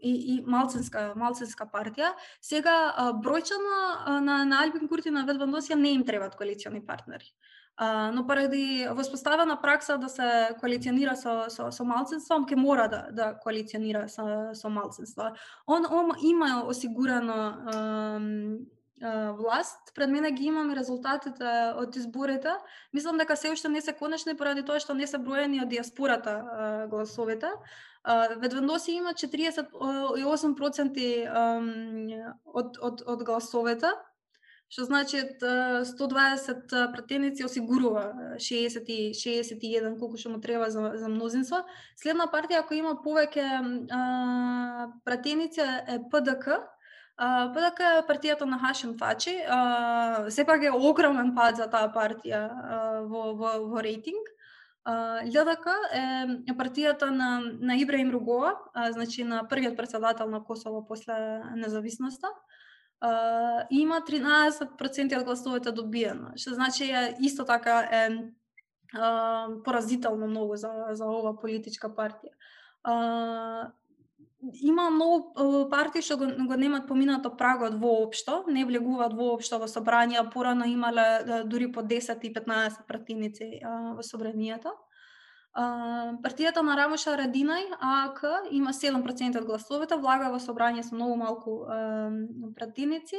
[0.02, 2.14] и, и малцинска, малцинска партија.
[2.40, 7.32] Сега, бројчано на, на Албин Курти на Ведбандосија не им требаат коалициони партнери.
[7.78, 13.06] Uh, но поради воспоставена пракса да се коалиционира со, со, со малцинство, ке мора да,
[13.12, 15.36] да коалиционира со, со малцинство.
[15.66, 17.54] Он, он има осигурано
[19.38, 19.94] власт.
[19.94, 22.50] Пред мене ги имам резултатите од изборите.
[22.92, 26.88] Мислам дека се уште не се конечни поради тоа што не се броени од диаспората
[26.90, 27.46] гласовите.
[28.40, 31.08] Ведвендоси има 48%
[32.44, 33.90] од, од, од гласовете,
[34.68, 41.64] што значи 120 пратеници осигурува 60, 61 колку што му треба за, за мнозинство.
[41.96, 43.46] Следна партија која има повеќе
[45.04, 46.64] пратеници е ПДК,
[47.18, 47.72] А, па
[48.06, 49.32] партијата на Хашим Фачи,
[50.30, 52.42] сепак е огромен пад за таа партија
[53.10, 54.30] во, во, во рейтинг.
[54.88, 55.72] ЛДК
[56.48, 58.54] е партијата на, на Ибраим Ругоа,
[58.90, 62.28] значи на првиот председател на Косово после независноста.
[62.98, 68.10] Uh, има 13% од гласовите добиено, што значи е исто така е
[68.90, 72.34] uh, поразително многу за, за ова политичка партија.
[72.82, 73.70] Uh,
[74.62, 80.28] има многу партии што го, го немат поминато прагот воопшто, не влегуваат воопшто во собранија,
[80.32, 84.74] порано имале дури по 10 и 15 пратеници во собранието.
[86.22, 91.66] партијата на Рамоша Радинај, ААК, има 7% од гласовите, влага во собранија со многу малку
[92.54, 93.16] пратеници.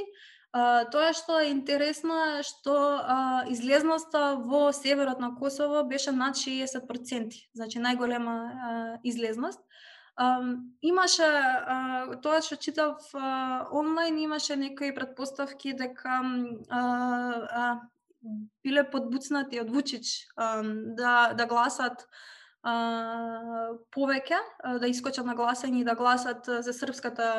[0.92, 7.36] тоа што е интересно е што а, излезноста во северот на Косово беше над 60%,
[7.54, 9.60] значи најголема а, излезност.
[10.82, 11.28] Имаше,
[12.24, 13.00] тоа што читав
[13.72, 16.20] онлайн, имаше некои предпоставки дека
[18.64, 22.04] биле подбуцнати од Вучич да, да гласат
[23.96, 24.40] повеќе,
[24.84, 27.30] да искочат на гласање и да гласат за српската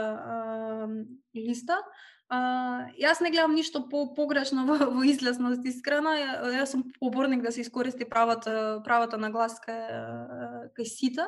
[1.37, 1.83] листа.
[1.85, 6.13] Uh, јас не гледам ништо по погрешно во, во излезност искрено.
[6.55, 11.27] Јас сум поборник да се искористи правата правата на глас кај, кај сите.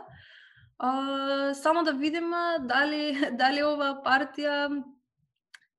[0.83, 3.03] А, само да видиме дали
[3.41, 4.57] дали ова партија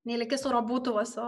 [0.08, 1.26] нели ќе соработува со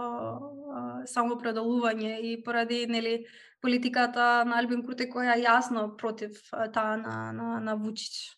[1.05, 3.19] само предалување и поради нели
[3.61, 6.41] политиката на Албин Курте која е јасно против
[6.73, 8.33] таа на на на Вучич.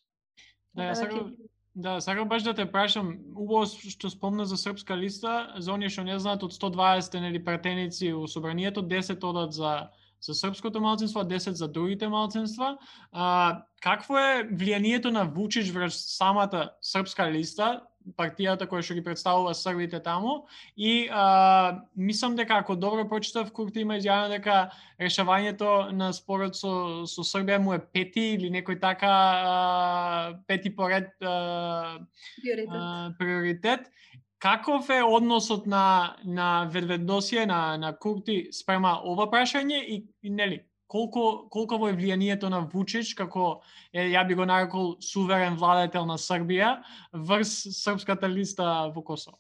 [0.74, 1.32] Да, ја сакам
[1.80, 6.04] Да, сакам баш да те прашам, убаво што спомна за српска листа, за оние што
[6.04, 9.88] не знаат од 120 нели пратеници у собранието, 10 одат за
[10.22, 12.78] за српското малцинство, а 10 за другите малцинства.
[13.12, 17.82] А, какво е влијанието на Вучич врз самата српска листа,
[18.18, 23.84] партијата која што ги представува србите таму и а, мислам дека ако добро прочитав Курти
[23.84, 29.12] има изјавено дека решавањето на спорот со со Србија му е пети или некој така
[29.12, 32.00] а, пети поред а,
[32.42, 32.72] приоритет.
[32.74, 33.92] А, приоритет
[34.40, 40.64] каков е односот на на ведведносие на на Курти спрема ова прашање и, и нели
[40.88, 43.62] колку колково е влијанието на Вучич како
[43.94, 46.80] е ја би го нарекол суверен владетел на Србија
[47.14, 47.52] врз
[47.84, 49.38] српската листа во Косово.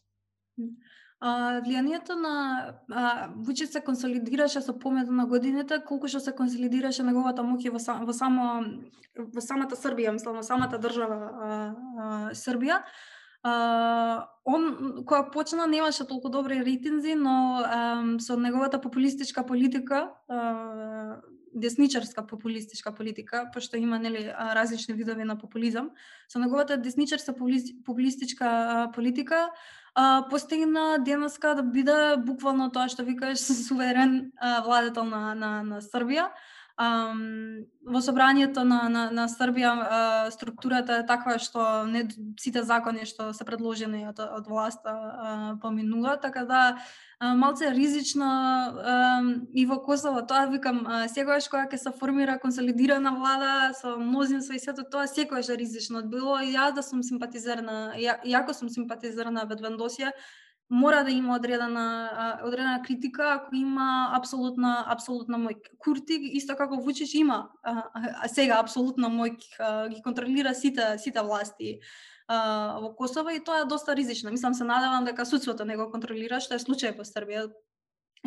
[1.19, 2.35] А, влијанието на
[2.91, 7.79] а, Вучич се консолидираше со помето на годините, колку што се консолидираше неговата моќ во,
[8.05, 8.45] во само
[9.15, 12.83] во самата Србија, мислам, во самата држава а, а, Србија.
[13.45, 21.21] Uh, он кога почна немаше толку добри рейтинзи, но um, со неговата популистичка политика, uh,
[21.55, 25.89] десничарска популистичка политика, пошто има нели различни видови на популизам,
[26.27, 27.33] со неговата десничарска
[27.85, 29.49] популистичка политика
[29.97, 35.81] uh, постигна денеска да биде буквално тоа што викаш суверен uh, владетел на, на, на
[35.81, 36.27] Србија.
[36.79, 42.05] Um, во собранието на, на, на Србија uh, структурата е таква што не
[42.39, 48.31] сите закони што се предложени од, од власта uh, поминува, така да uh, малце ризично
[48.71, 53.97] uh, и во Косово тоа викам uh, секогаш кога ќе се формира консолидирана влада со
[53.99, 56.39] мнозинство и сето тоа секогаш е ризично било.
[56.39, 60.15] И јас да сум симпатизерна, ја, јако сум симпатизер Ведвендосија,
[60.69, 67.13] мора да има одредена одредена критика ако има апсолутна апсолутна мој Курти исто како Вучич
[67.13, 67.83] има а,
[68.23, 69.37] а сега апсолутна мој
[69.89, 71.79] ги контролира сите сите власти
[72.29, 74.31] а, во Косово и тоа е доста ризично.
[74.31, 77.49] Мислам се надевам дека судството не го контролира, што е случај по Србија.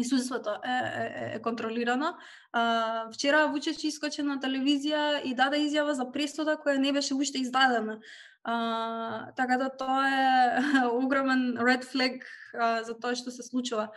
[0.00, 2.14] И судството е, е, е контролирано.
[2.52, 7.38] А, вчера Вучич искочи на телевизија и даде изјава за пресуда која не беше уште
[7.38, 8.00] издадена.
[8.44, 12.22] А, така да тоа е огромен red flag
[12.54, 13.90] а, за тоа што се случува.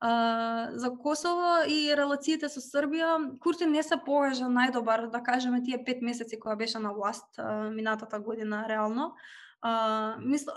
[0.00, 5.78] А, за Косово и релациите со Србија, Курти не се покажа најдобар, да кажеме, тие
[5.84, 9.14] пет месеци која беше на власт а, минатата година реално.
[9.62, 10.50] Uh, мисл,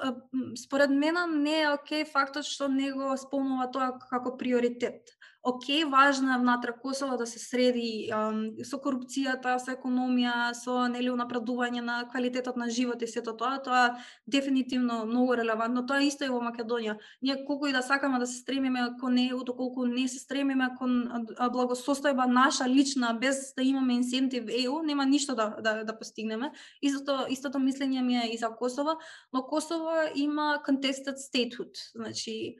[0.66, 5.14] според мене не е окей фактот што него спомнува тоа како приоритет
[5.46, 11.12] окей, важно е внатре Косово да се среди um, со корупцијата, со економија, со нели
[11.14, 13.84] унапредување на квалитетот на живот и сето тоа, тоа
[14.28, 15.86] дефинитивно многу релевантно.
[15.86, 16.98] Тоа исто и во Македонија.
[17.22, 21.06] Ние колку и да сакаме да се стремиме кон ЕУ, доколку не се стремиме кон
[21.38, 26.52] благосостојба наша лична без да имаме инсентив ЕУ, нема ништо да да, да постигнеме.
[26.82, 28.98] Истото истото мислење ми е и за Косово,
[29.34, 31.78] но Косово има contested statehood.
[31.96, 32.56] Значи,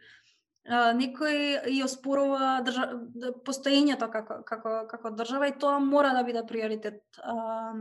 [0.66, 2.88] некој и оспорува држа...
[3.46, 7.74] постоењето како, како, како држава и тоа мора да биде приоритет а,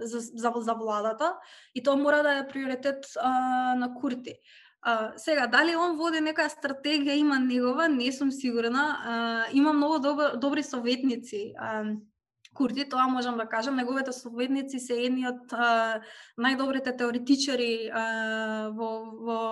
[0.00, 1.34] за, за, за владата
[1.74, 4.38] и тоа мора да е приоритет а, на Курти.
[4.82, 8.84] А, сега, дали он води нека стратегија, има негова, не сум сигурна.
[9.02, 11.52] А, има многу добр, добри советници.
[11.58, 11.82] А,
[12.54, 15.98] Курти, тоа можам да кажам, неговите советници се едни од а,
[16.38, 19.42] најдобрите теоретичари а, во, во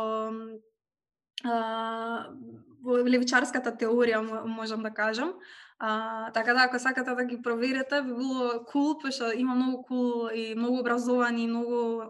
[2.86, 5.34] левичарската теорија можам да кажам.
[5.78, 9.82] А, така да, ако сакате да ги проверите, би било кул, cool, пошто има многу
[9.82, 12.02] кул cool и многу образовани и многу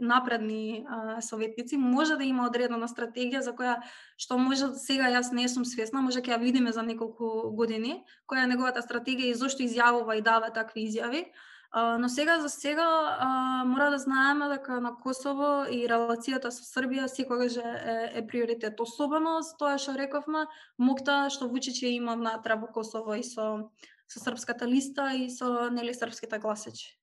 [0.00, 1.76] напредни а, советници.
[1.76, 3.82] Може да има одредена стратегија за која
[4.16, 8.44] што може сега јас не сум свесна, може ќе ја видиме за неколку години, која
[8.44, 11.26] е неговата стратегија и зошто изјавува и дава такви изјави
[11.74, 17.08] но сега за сега а, мора да знаеме дека на Косово и релацијата со Србија
[17.10, 18.80] секогаш е, е приоритет.
[18.80, 20.46] Особено с тоа што рековме,
[20.78, 23.70] мокта што Вучиче има внатре во Косово и со
[24.06, 26.94] со српската листа и со нели српските гласачи.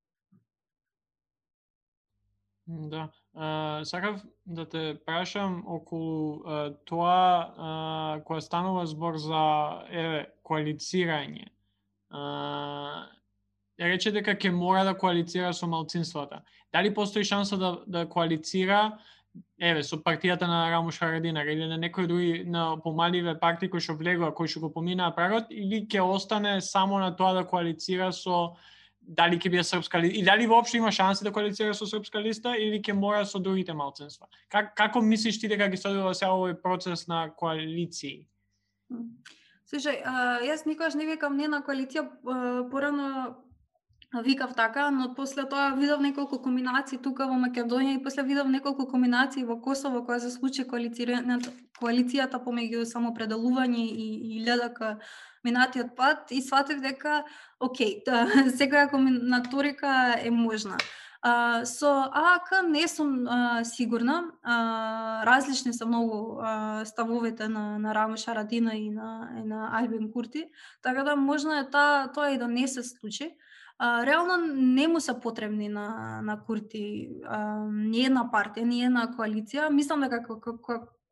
[2.68, 3.10] Да.
[3.34, 11.48] А, сакав да те прашам околу а, тоа а, која станува збор за еве коалицирање.
[12.10, 13.08] А,
[13.90, 16.42] рече дека ќе мора да коалицира со малцинствата.
[16.74, 19.00] Дали постои шанса да, да коалицира
[19.60, 23.96] еве со партијата на Рамуш Харадинар или на некој други на помаливе партии кои што
[23.96, 28.56] влегува, кои што го поминаа прагот или ќе остане само на тоа да коалицира со
[29.02, 32.56] дали ќе биде српска листа и дали воопшто има шанси да коалицира со српска листа
[32.58, 34.28] или ќе мора со другите малцинства.
[34.50, 38.28] Как како мислиш ти дека ги следува сега овој процес на коалиции?
[39.72, 40.04] Слушај,
[40.44, 42.04] јас никогаш не викам не на коалиција,
[42.72, 43.38] порано
[44.20, 48.86] викав така, но после тоа видов неколку комбинации тука во Македонија и после видов неколку
[48.86, 51.40] комбинации во Косово која се случи коалицијата,
[51.80, 54.98] коалицијата помеѓу самопределување и, и ЛДК
[55.44, 57.24] минатиот пат и сватив дека
[57.60, 60.78] окей, та, секоја комбинаторика е можна.
[61.22, 64.26] А, со АК не сум а, сигурна.
[64.44, 70.12] А, различни се многу а, ставовите на, на Рамош Арадина и на, и на Альбин
[70.12, 70.50] Курти,
[70.82, 73.32] така да можна е та, тоа и да не се случи
[73.84, 79.08] а, реално не му се потребни на, на Курти а, ни една партија, ни една
[79.18, 79.72] коалиција.
[79.74, 80.22] Мислам дека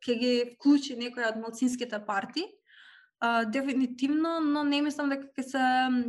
[0.05, 2.45] ќе ги вклучи некоја од малцинските партии,
[3.19, 5.63] а, дефинитивно, но не мислам дека ќе се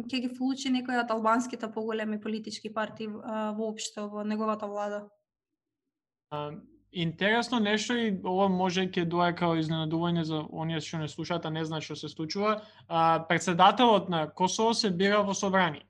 [0.04, 5.06] ќе ги вклучи некоја од албанските поголеми политички партии а, воопшто во неговата влада.
[6.30, 6.50] А,
[6.92, 11.56] интересно нешто и ова може ќе дое као изненадување за оние што не слушаат, а
[11.56, 12.60] не знаат што се случува.
[12.86, 15.88] А, председателот на Косово се бира во собрание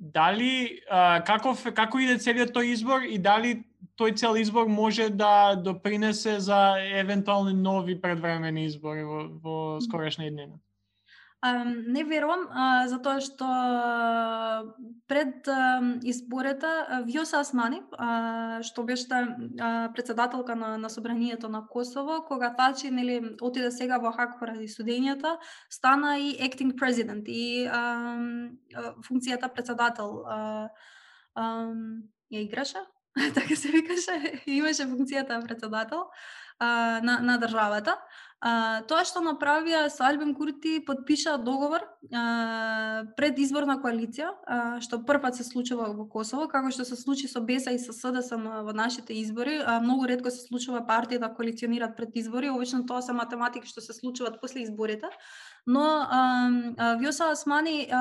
[0.00, 3.60] дали а, каков како иде целиот тој избор и дали
[4.00, 10.56] тој цел избор може да допринесе за евентуални нови предвремени избори во, во скорешна иднина?
[11.42, 12.42] Не верувам,
[12.92, 13.46] затоа што
[15.08, 15.48] пред
[16.04, 16.68] изборите
[17.08, 17.80] Вјоса османи,
[18.66, 19.08] што беше
[19.94, 25.38] председателка на, на собранието на Косово, кога тачи нели отиде сега во Хак поради судењата,
[25.70, 27.64] стана и acting president и
[29.08, 30.20] функцијата председател
[32.30, 32.84] ја играше,
[33.34, 36.04] така се викаше, имаше функцијата председател
[36.60, 37.96] на, на државата.
[38.40, 45.02] А, тоа што направија со Альбин Курти подпиша договор а, пред изборна коалиција, а, што
[45.04, 48.72] првпат се случува во Косово, како што се случи со БЕСА и со СДСМ во
[48.72, 49.58] нашите избори.
[49.60, 53.84] А, многу редко се случува партии да коалиционираат пред избори, обично тоа се математики што
[53.84, 55.12] се случуваат после изборите.
[55.66, 56.48] Но а,
[56.78, 58.00] а, Вјоса Османи а,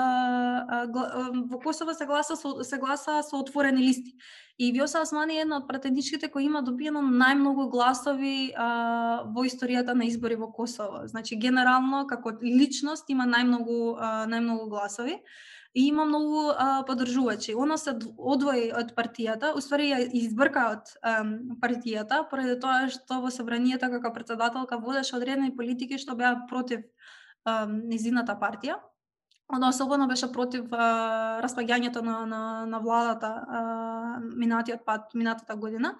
[0.88, 4.15] а, во Косово се гласа со, се гласа со отворени листи.
[4.60, 9.95] И Вјоса Османи е една од пратеничките кои има добиено најмногу гласови а, во историјата
[9.95, 11.08] на избори во Косово.
[11.08, 13.96] Значи генерално како личност има најмногу
[14.30, 15.22] најмногу гласови
[15.74, 17.54] и има многу а, подржувачи.
[17.56, 20.94] Она се одвои од партијата, уствари ја избрка од
[21.62, 26.86] партијата, поради тоа што во собранието како председателка водеше одредени политики што беа против
[27.46, 28.80] а, низината партија
[29.54, 33.62] Она особено беше против а, распаѓањето на, на, на владата а,
[34.22, 35.96] минатиот пат, минатата година.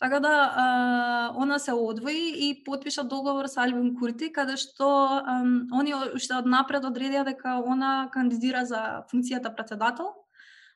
[0.00, 4.88] Така да а, она се одвои и потпиша договор со Альбин Курти, каде што
[5.20, 5.36] а,
[5.76, 10.14] они уште од напред одредија дека она кандидира за функцијата председател,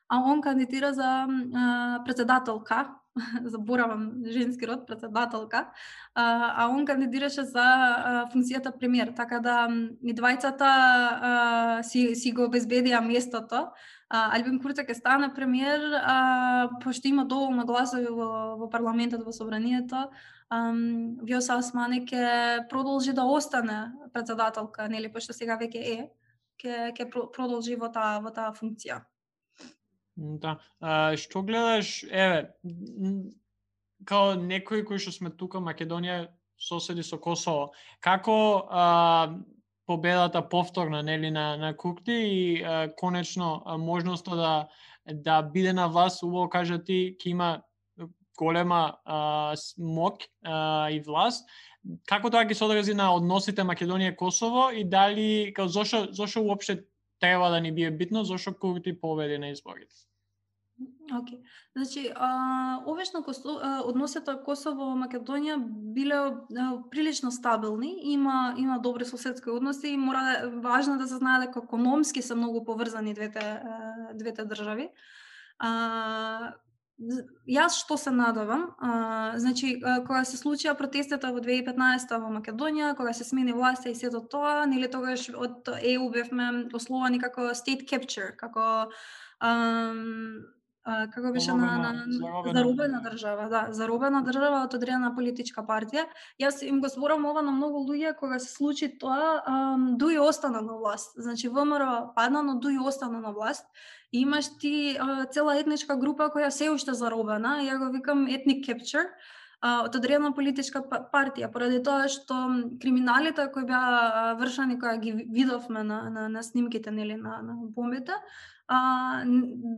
[0.07, 2.93] а он кандидира за а, председателка
[3.43, 5.67] заборавам женски род, председателка,
[6.15, 9.67] а, а он кандидираше за а, функцијата премиер, така да
[10.03, 13.69] и двајцата а, си, си го обезбедија местото.
[14.09, 19.23] А, Альбин Курте ке стане премиер, а, па пошто има доволно гласови во, во парламентот,
[19.25, 20.09] во собранието,
[20.49, 26.09] Вјоса Османи ке продолжи да остане председателка, нели, пошто сега веќе е,
[26.57, 29.03] ке ке продолжи во таа во таа функција.
[30.19, 30.57] Да.
[30.81, 32.51] А, што гледаш, еве,
[34.03, 36.27] као некои кои што сме тука Македонија
[36.59, 37.69] соседи со Косово,
[38.03, 38.35] како
[38.67, 38.83] а,
[39.87, 44.67] победата повторна нели на на Кукти и а, конечно а, можноста да
[45.05, 47.61] да биде на власт, убаво кажа ти, ќе има
[48.37, 51.47] голема а, мок а, и власт.
[52.11, 56.83] Како тоа ќе се одрази на односите Македонија Косово и дали како зошо зошо уопште
[57.19, 60.08] треба да ни бие битно зошто Курти победи на изборите?
[61.09, 61.41] Океј.
[61.75, 63.23] Значи, а, овешно
[63.83, 65.57] односите Косово Македонија
[65.95, 71.17] биле а, прилично стабилни, има има добри соседски односи и мора да важно да се
[71.17, 74.89] знае дека економски се многу поврзани двете а, двете држави.
[75.59, 76.53] А,
[77.47, 82.95] Јас што се надавам, а, значи, а, кога се случија протестите во 2015 во Македонија,
[82.97, 87.87] кога се смени власта и сето тоа, нели тогаш од ЕУ бевме ословани како state
[87.87, 88.91] capture, како
[89.39, 90.03] ам,
[90.43, 96.05] а, како беше на, на, на заробена држава, да, заробена држава од одредена политичка партија.
[96.41, 99.43] Јас им го зборам ова на многу луѓе кога се случи тоа,
[99.99, 101.13] Дуј остана на власт.
[101.17, 103.65] Значи ВМРО падна, но Дуј остана на власт.
[104.11, 104.97] И имаш ти
[105.31, 109.05] цела етничка група која се уште заробена, ја го викам ethnic capture,
[109.61, 112.35] од одредна политичка па-, партија, поради тоа што
[112.79, 118.15] криминалите кои беа вршани кои ги видовме на, на, на снимките нели на, на бомбите,
[118.67, 118.79] а,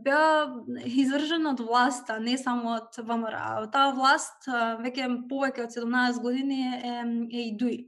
[0.04, 0.54] беа
[0.86, 3.66] извршена од власта, не само од ВМРО.
[3.74, 4.46] Таа власт
[4.84, 6.98] веќе повеќе од 17 години е,
[7.32, 7.78] е и дуи.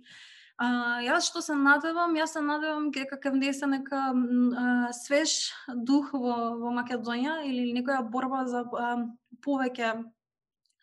[0.57, 0.67] А,
[1.03, 6.37] јас што се надевам, јас се надевам дека ќе внесе нека а, свеж дух во,
[6.59, 8.95] во Македонија или некоја борба за а,
[9.47, 9.95] повеќе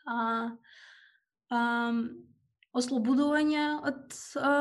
[0.06, 0.52] а,
[1.52, 1.92] а,
[2.72, 4.52] ослободување од а,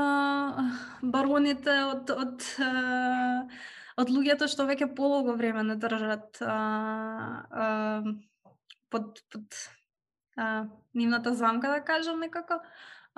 [1.03, 2.71] бароните, од, од, а,
[4.03, 6.57] од луѓето што веќе полого време не држат а,
[7.51, 7.69] а,
[8.91, 9.61] под, под
[10.37, 12.61] а, нивната замка, да кажам некако.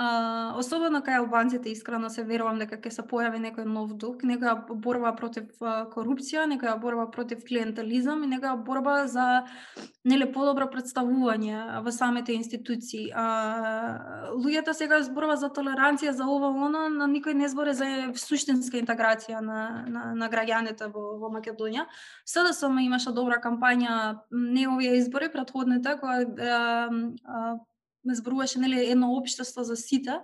[0.01, 4.55] А, особено кај албанците искрено се верувам дека ќе се појави некој нов дух, некоја
[4.81, 9.27] борба против а, корупција, некоја борба против клиентализам и некоја борба за
[10.09, 13.11] нели подобро представување во самите институции.
[13.13, 18.81] А, луѓето сега зборува за толеранција за ова она, но никој не збори за суштинска
[18.81, 21.85] интеграција на, на, на граѓаните во, во Македонија.
[22.25, 27.61] СДСМ имаше добра кампања не овие избори, предходните, која
[28.05, 30.21] ме зборуваше нели едно општество за сите.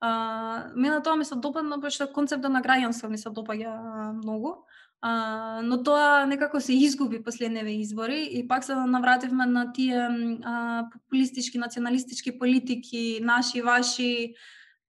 [0.00, 4.64] А, мене тоа ми се допадна, беше концептот на граѓанство ми се допаѓа многу.
[5.00, 10.08] А, но тоа некако се изгуби последниве избори и пак се навративме на тие
[10.44, 14.34] а, популистички, националистички политики, наши, ваши,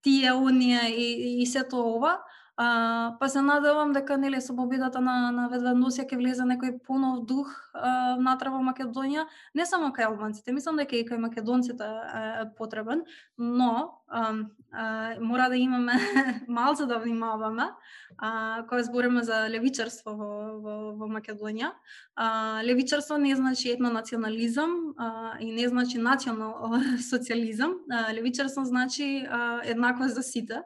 [0.02, 2.18] тие, оние и, и сето ова.
[2.56, 7.26] А, па се надевам дека нели со победата на на Ведведносија ќе влезе некој понов
[7.28, 12.46] дух а, внатре во Македонија, не само кај албанците, мислам дека и кај македонците е
[12.56, 13.02] потребен,
[13.36, 14.32] но а,
[14.72, 15.98] а, мора да имаме
[16.48, 17.68] малце да внимаваме
[18.16, 21.74] а, кога збориме за левичарство во, во, во Македонија.
[22.16, 26.80] А, левичарство не значи етнонационализам а, и не значи национал
[27.10, 27.76] социализам.
[27.90, 30.62] А, левичарство значи а, еднаквост за сите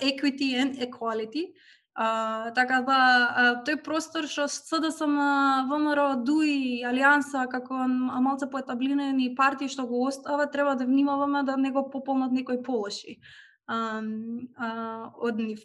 [0.00, 1.52] equity and equality.
[1.92, 2.98] Uh, така да,
[3.36, 5.12] uh, тој простор што СДСМ,
[5.68, 11.68] ВМРО, ДУИ, Алијанса, како малце поетаблинени партии што го остава, треба да внимаваме да не
[11.70, 13.18] го пополнат некој полоши
[13.68, 15.60] uh, uh, од нив.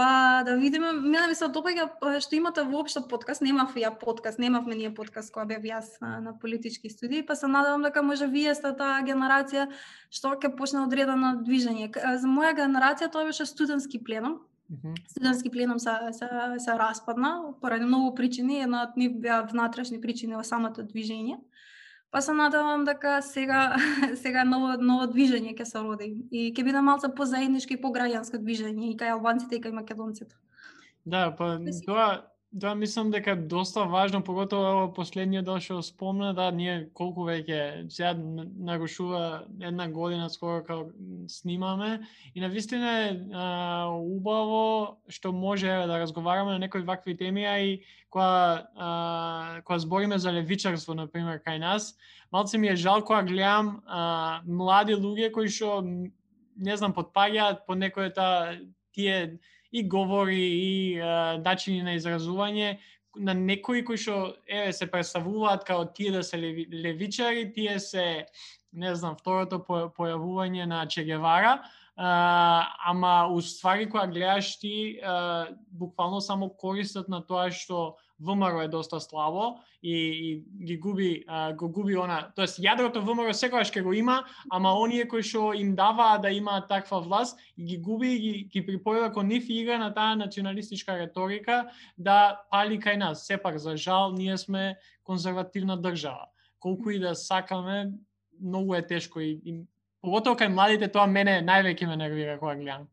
[0.00, 1.84] Па да видиме, мене ми се допаѓа
[2.24, 6.32] што имате воопшто подкаст, немав ја подкаст, немавме ние подкаст која бев јас на, на
[6.40, 9.66] политички студии, па се надевам дека може вие сте таа генерација
[10.08, 11.90] што ќе почне одредено движење.
[11.92, 14.40] За моја генерација тоа беше студентски пленум,
[14.70, 14.94] Mm -hmm.
[15.10, 16.28] Студентски пленум се, се,
[16.58, 21.36] се распадна поради многу причини, една од нив беа внатрешни причини во самото движење.
[22.10, 23.76] Па се надевам дека сега
[24.22, 28.90] сега ново ново движење ќе се роди и ќе биде малце позаеднички и пограѓанско движење
[28.90, 30.34] и кај албанците и кај македонците.
[31.06, 31.56] Да, па
[31.86, 32.08] тоа
[32.52, 37.86] Да, мислам дека доста важно, поготово ово последниот дел што спомна, да, ние колку веќе
[37.86, 40.88] сега нагушува една година скоро како
[41.30, 42.00] снимаме.
[42.34, 47.54] И на вистина е а, убаво што може да разговараме на некои вакви теми, а
[47.62, 51.94] и која а, која збориме за левичарство, на пример, кај нас,
[52.32, 57.78] малце ми е жал кога гледам а, млади луѓе кои што не знам, подпаѓаат по
[57.78, 58.58] некојата
[58.90, 59.38] тие
[59.72, 62.78] и говори и а, начини на изразување
[63.16, 68.26] на некои кои што еве се представуваат како тие да се леви, левичари, тие се
[68.72, 71.58] не знам, второто појавување на Чегевара
[72.02, 78.68] а, ама уствари кога гледаш ти а, буквално само користат на тоа што ВМРО е
[78.72, 83.84] доста слабо и, и ги губи а, го губи она, тоест јадрото ВМРО секогаш ќе
[83.84, 88.14] го има, ама оние кои што им даваа да има таква власт и ги губи
[88.16, 92.96] и ги, ги припојува кон нив и игра на таа националистичка реторика да пали кај
[92.96, 93.26] нас.
[93.26, 96.32] Сепак за жал ние сме конзервативна држава.
[96.60, 97.92] Колку и да сакаме,
[98.40, 99.60] многу е тешко и, и
[100.00, 102.88] Поготово кај младите тоа мене највеќе ме нервира кога гледам.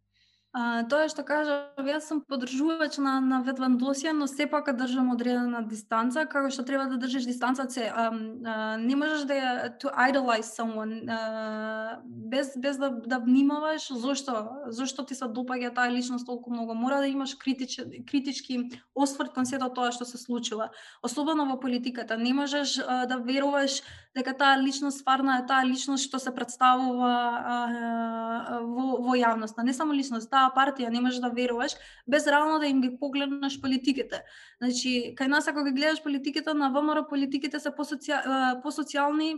[0.56, 6.24] А, тоа што кажа, јас сум поддржувач на на Ветвандосија, но сепак држам одредена дистанца,
[6.26, 9.36] како што треба да држиш дистанца се а, а, не можеш да
[9.82, 15.92] to idolize someone а, без без да да внимаваш зошто зошто ти се допаѓа таа
[15.92, 16.74] личност толку многу.
[16.74, 20.72] Мора да имаш критич, критички осврт кон сето тоа што се случило.
[21.04, 23.82] Особено во политиката, не можеш а, да веруваш
[24.16, 29.64] дека таа личност фарна, е таа личност што се представува а, а, во во јавноста,
[29.64, 31.76] не само личност, таа партија не можеш да веруваш
[32.08, 34.22] без реално да им ги погледнеш политиките.
[34.62, 39.32] Значи, кај нас ако ги гледаш политиките на ВМРО, политиките се по социјални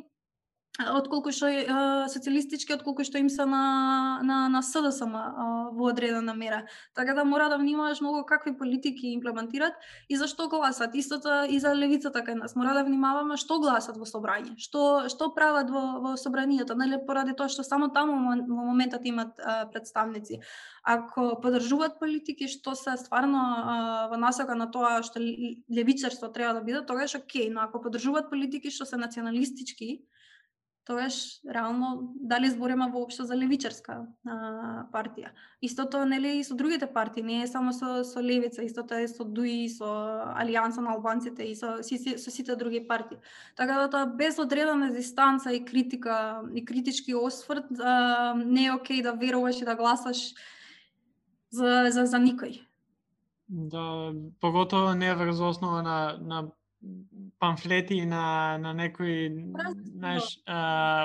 [0.87, 1.65] отколку што е
[2.11, 5.13] социјалистички, отколку што им се на на на СДСМ
[5.75, 6.63] во одредена мера.
[6.95, 9.73] Така да мора да внимаваш многу какви политики имплементират
[10.09, 10.95] и за што гласат.
[10.95, 12.55] Истото и за левицата кај нас.
[12.55, 17.35] Мора да внимаваме што гласат во собрање, што што прават во во собранието, нели поради
[17.35, 20.39] тоа што само таму во моментот имат а, представници.
[20.83, 26.61] Ако подржуваат политики што се стварно а, во насока на тоа што левичарство треба да
[26.61, 30.07] биде, тогаш окей, но ако подржуваат политики што се националистички,
[30.89, 34.37] тогаш реално дали збориме воопшто за левичарска а,
[34.89, 35.29] партија.
[35.61, 39.23] Истото нели и со другите партии, не е само со со левица, истото е со
[39.23, 39.85] ДУИ, со
[40.33, 43.21] Алијанса на албанците и со си, со сите други партии.
[43.55, 49.01] Така да тоа без одредена дистанца и критика и критички осврт а, не е окей
[49.05, 50.33] да веруваш и да гласаш
[51.51, 52.65] за за за никој.
[53.49, 56.49] Да, поготово не врз основа на на
[57.39, 59.35] памфлети на на некои
[59.95, 60.39] знаеш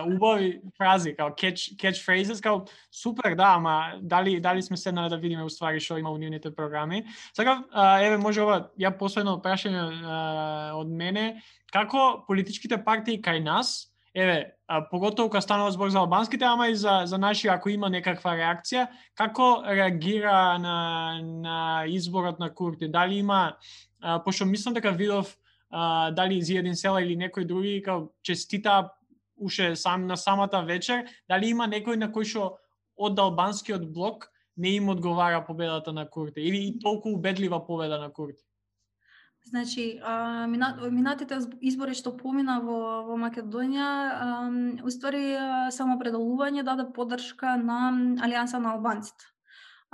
[0.07, 5.16] убави фрази као catch catch phrases као супер да ама дали дали сме седнали да
[5.16, 7.05] видиме уствари што има во нивните програми.
[7.35, 7.64] Сега
[8.01, 9.83] еве може ова ја последно прашање
[10.75, 11.43] од мене.
[11.72, 14.55] Како политичките партии кај нас еве
[14.91, 18.87] поготово кога станува збор за албанските ама и за за наши ако има некаква реакција
[19.14, 23.57] како реагира на на изборот на Курти дали има
[24.25, 25.37] пошто мислам дека видов
[25.71, 28.91] а, дали Зиедин Села или некој други, као честита
[29.37, 32.57] уше сам на самата вечер, дали има некој на кој што
[32.97, 38.11] од албанскиот блок не им одговара победата на Курти или и толку убедлива победа на
[38.11, 38.43] Курти?
[39.45, 44.29] Значи, а, минатите избори што помина во, во Македонија, а,
[44.89, 45.37] уствари
[45.75, 47.93] самопределување даде поддршка на
[48.25, 49.34] Алијанса на албанците.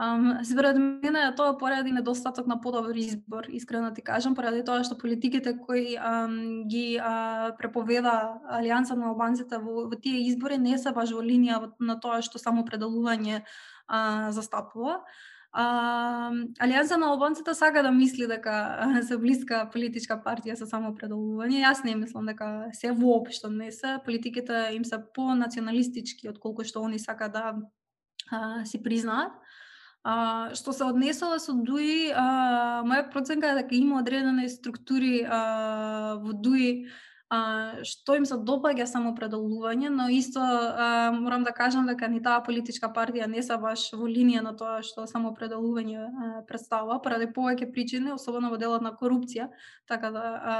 [0.00, 4.96] Um, според мене тоа поради недостаток на подобар избор, искрено ти кажам, поради тоа што
[4.96, 10.94] политиките кои um, ги uh, преповеда Алијанса на албанците во, во тие избори не се
[10.96, 15.02] баш во линија на тоа што само пределување uh, застапува.
[15.52, 16.30] А,
[16.64, 18.56] Алијанса на албанците сака да мисли дека
[19.08, 21.60] се блиска политичка партија со само пределување.
[21.60, 23.98] Јас не мислам дека се воопшто не се.
[24.04, 27.56] Политиките им се по-националистички отколку што они сака да
[28.30, 29.36] а, си признаат.
[30.02, 32.24] А, што се однесува со ДУИ, а,
[32.88, 36.86] моја проценка е дека има одредени структури а, во ДУИ
[37.28, 37.40] а,
[37.84, 42.40] што им се допаѓа само предолување, но исто а, морам да кажам дека ни таа
[42.46, 46.06] политичка партија не се баш во линија на тоа што само предолување
[46.48, 49.50] представува, поради повеќе причини, особено во делот на корупција,
[49.86, 50.54] така да а,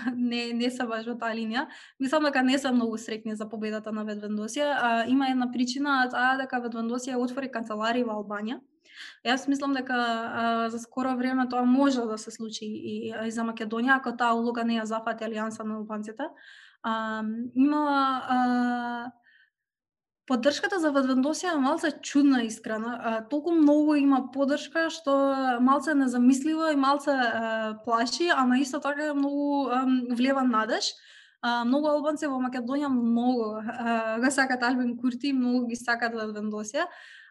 [0.16, 1.66] не не се баш во таа линија.
[2.00, 4.72] Мислам дека не се многу среќни за победата на Ведвендосија.
[4.72, 8.58] А, има една причина, а таа дека Ведвендосија отвори канцелари во Албанија
[9.26, 13.42] Јас мислам дека а, за скоро време тоа може да се случи и, и за
[13.42, 16.30] Македонија, ако таа улога не ја зафати Алијанса на албанците.
[16.82, 17.22] А,
[17.54, 17.84] има
[18.28, 19.12] а,
[20.26, 22.94] Поддршката за Ведвендосија е малце чудна искрена.
[22.98, 25.12] А, толку многу има поддршка што
[25.62, 29.84] малце незамислива и малце а, плаши, ама исто така многу а,
[30.18, 30.90] влева надеж.
[31.42, 36.88] А, многу албанци во Македонија многу а, го сакат Албин Курти, многу ги сакат Ведвендосија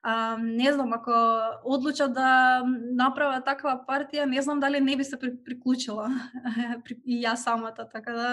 [0.08, 1.12] а, не знам, ако
[1.66, 2.62] одлучат да
[2.94, 6.06] направат таква партија, не знам дали не би се приклучила
[7.06, 8.30] и ја самата, така да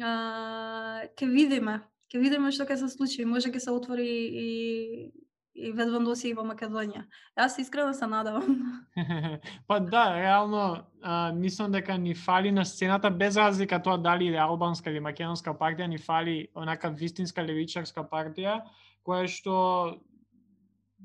[0.00, 5.12] а, ке видиме, ке видиме што ќе се случи, може ќе се отвори и
[5.56, 7.06] и Ведвандоси и во Македонија.
[7.32, 8.86] Јас искрено се надавам.
[9.68, 14.38] па да, реално а, мислам дека ни фали на сцената без разлика тоа дали е
[14.38, 18.60] албанска или македонска партија, ни фали онака вистинска левичарска партија
[19.06, 19.56] која што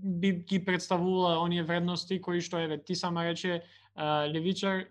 [0.03, 3.63] би ги представувала оние вредности кои што еве ти сама рече
[4.33, 4.87] левичар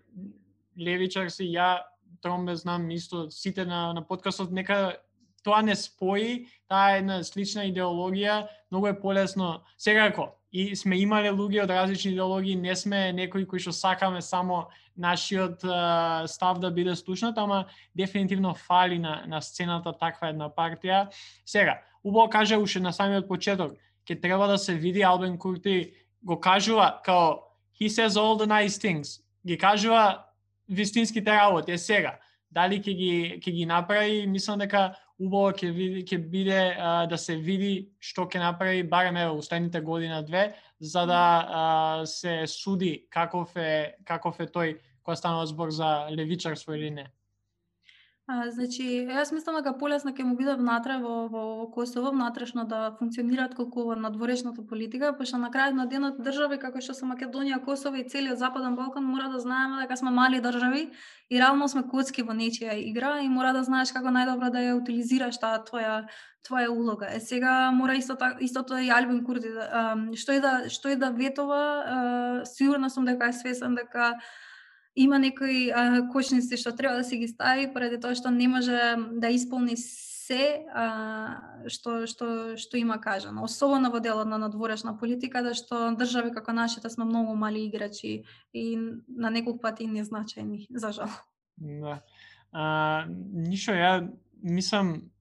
[0.77, 1.83] левичар си ја
[2.21, 4.97] Тромбе знам исто сите на на подкастот нека
[5.43, 9.61] тоа не спои, таа е една слична идеологија, многу е полесно.
[9.77, 14.67] Секако, и сме имале луѓе од различни идеологии, не сме некои кои што сакаме само
[14.97, 21.07] нашиот uh, став да биде слушнат, ама дефинитивно фали на, на сцената таква една партија.
[21.45, 23.73] Сега, убаво каже уште на самиот почеток,
[24.11, 25.93] ќе треба да се види Албен Курти
[26.23, 27.39] го кажува као
[27.79, 29.21] he says all the nice things.
[29.47, 30.23] Ги кажува
[30.69, 31.71] вистинските работи.
[31.71, 32.19] Е сега,
[32.51, 37.17] дали ќе ги ќе ги направи, мислам дека убаво ќе види ќе биде а, да
[37.17, 43.07] се види што ќе направи барем еве устајните година две за да а, се суди
[43.09, 47.05] каков е каков е тој кога станува збор за левичарство или не.
[48.29, 52.63] А, значи, јас мислам дека полесно ќе му биде внатре во, во, во Косово, внатрешно
[52.69, 57.09] да функционираат колку во надворешната политика, пошто на крајот на денот држави како што се
[57.09, 60.83] Македонија, Косово и целиот Западен Балкан мора да знаеме дека сме мали држави
[61.29, 64.77] и реално сме коцки во нечија игра и мора да знаеш како најдобро да ја
[64.77, 66.05] утилизираш таа твоја
[66.45, 67.09] твоја улога.
[67.09, 70.95] Е сега мора исто така истото и Албин Курти да, што и да што и
[70.95, 74.13] да ветова, сигурна сум дека е свесен дека
[74.95, 78.77] има некои а, кочници што треба да се ги стави поради тоа што не може
[79.11, 80.87] да исполни се а,
[81.67, 86.53] што што што има кажано, особено во делот на надворешна политика, да што држави како
[86.53, 88.23] нашите сме многу мали играчи
[88.53, 88.65] и
[89.07, 91.11] на неколку пати незначајни, за жал.
[91.57, 92.01] Да.
[92.51, 94.11] А, ништо, ја
[94.41, 95.11] мислам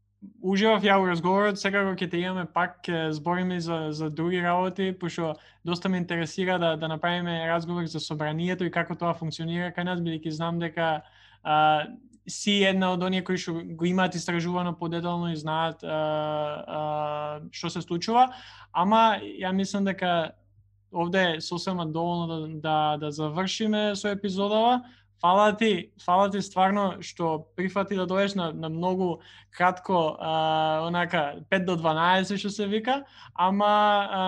[0.43, 4.93] уживав ја во разговорот, секако ќе те имаме пак ќе збориме за за други работи,
[4.93, 9.85] пошто доста ме интересира да да направиме разговор за собранието и како тоа функционира кај
[9.85, 11.03] нас, бидејќи знам дека
[11.43, 11.87] а,
[12.29, 17.71] си една од оние кои што го имаат истражувано подетално и знаат а, а, што
[17.71, 18.29] се случува,
[18.73, 20.33] ама ја мислам дека
[20.93, 24.83] овде е сосема доволно да, да, да завршиме со епизодава.
[25.21, 29.21] Фала ти, фала ти стварно што прифати да доеш на, на многу
[29.53, 33.05] кратко, а, онака 5 до 12 што се вика,
[33.35, 33.69] ама
[34.11, 34.23] а,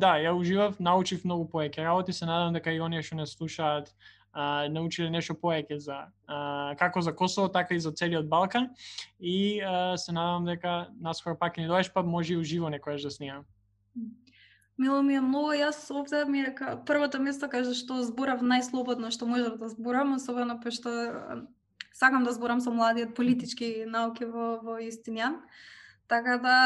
[0.00, 3.92] да, ја уживав, научив многу поеќе работи, се надам дека и оние што не слушаат
[4.32, 8.70] а, научиле нешто поеќе за а, како за Косово, така и за целиот Балкан
[9.20, 13.10] и а, се надам дека наскоро пак ни доеш, па може и уживо некојаш да
[13.10, 13.44] снимам.
[14.80, 19.26] Мило ми е многу, јас овде ми река првото место каже што зборав најслободно што
[19.28, 20.88] можев да зборам, особено пошто
[21.92, 25.36] сакам да зборам со млади од политички науки во во Јустинијан.
[26.08, 26.56] Така да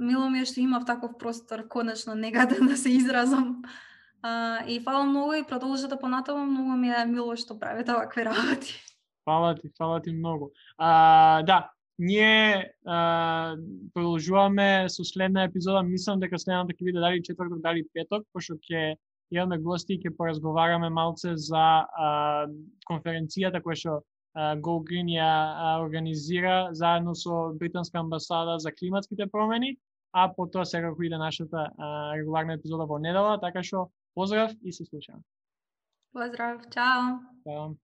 [0.00, 3.62] мило ми е што имав таков простор конечно негативно да се изразам.
[4.22, 8.80] А, и фала многу и продолжете понатаму, многу ми е мило што правите овакви работи.
[9.28, 10.50] Фала ти, фала ти многу.
[10.78, 11.68] А, да,
[11.98, 13.56] ние а,
[13.94, 15.82] продолжуваме со следна епизода.
[15.82, 18.94] Мислам дека следната ќе биде дали четврток, дали петок, пошто ќе
[19.34, 22.46] имаме гости и ќе поразговараме малце за а,
[22.90, 23.98] конференцијата која што
[24.62, 29.76] Go Green ја а, организира заедно со британска амбасада за климатските промени,
[30.12, 34.84] а потоа секако иде нашата а, регуларна епизода во недела, така што поздрав и се
[34.84, 35.22] слушаме.
[36.12, 37.18] Поздрав, чао.
[37.44, 37.74] Чао.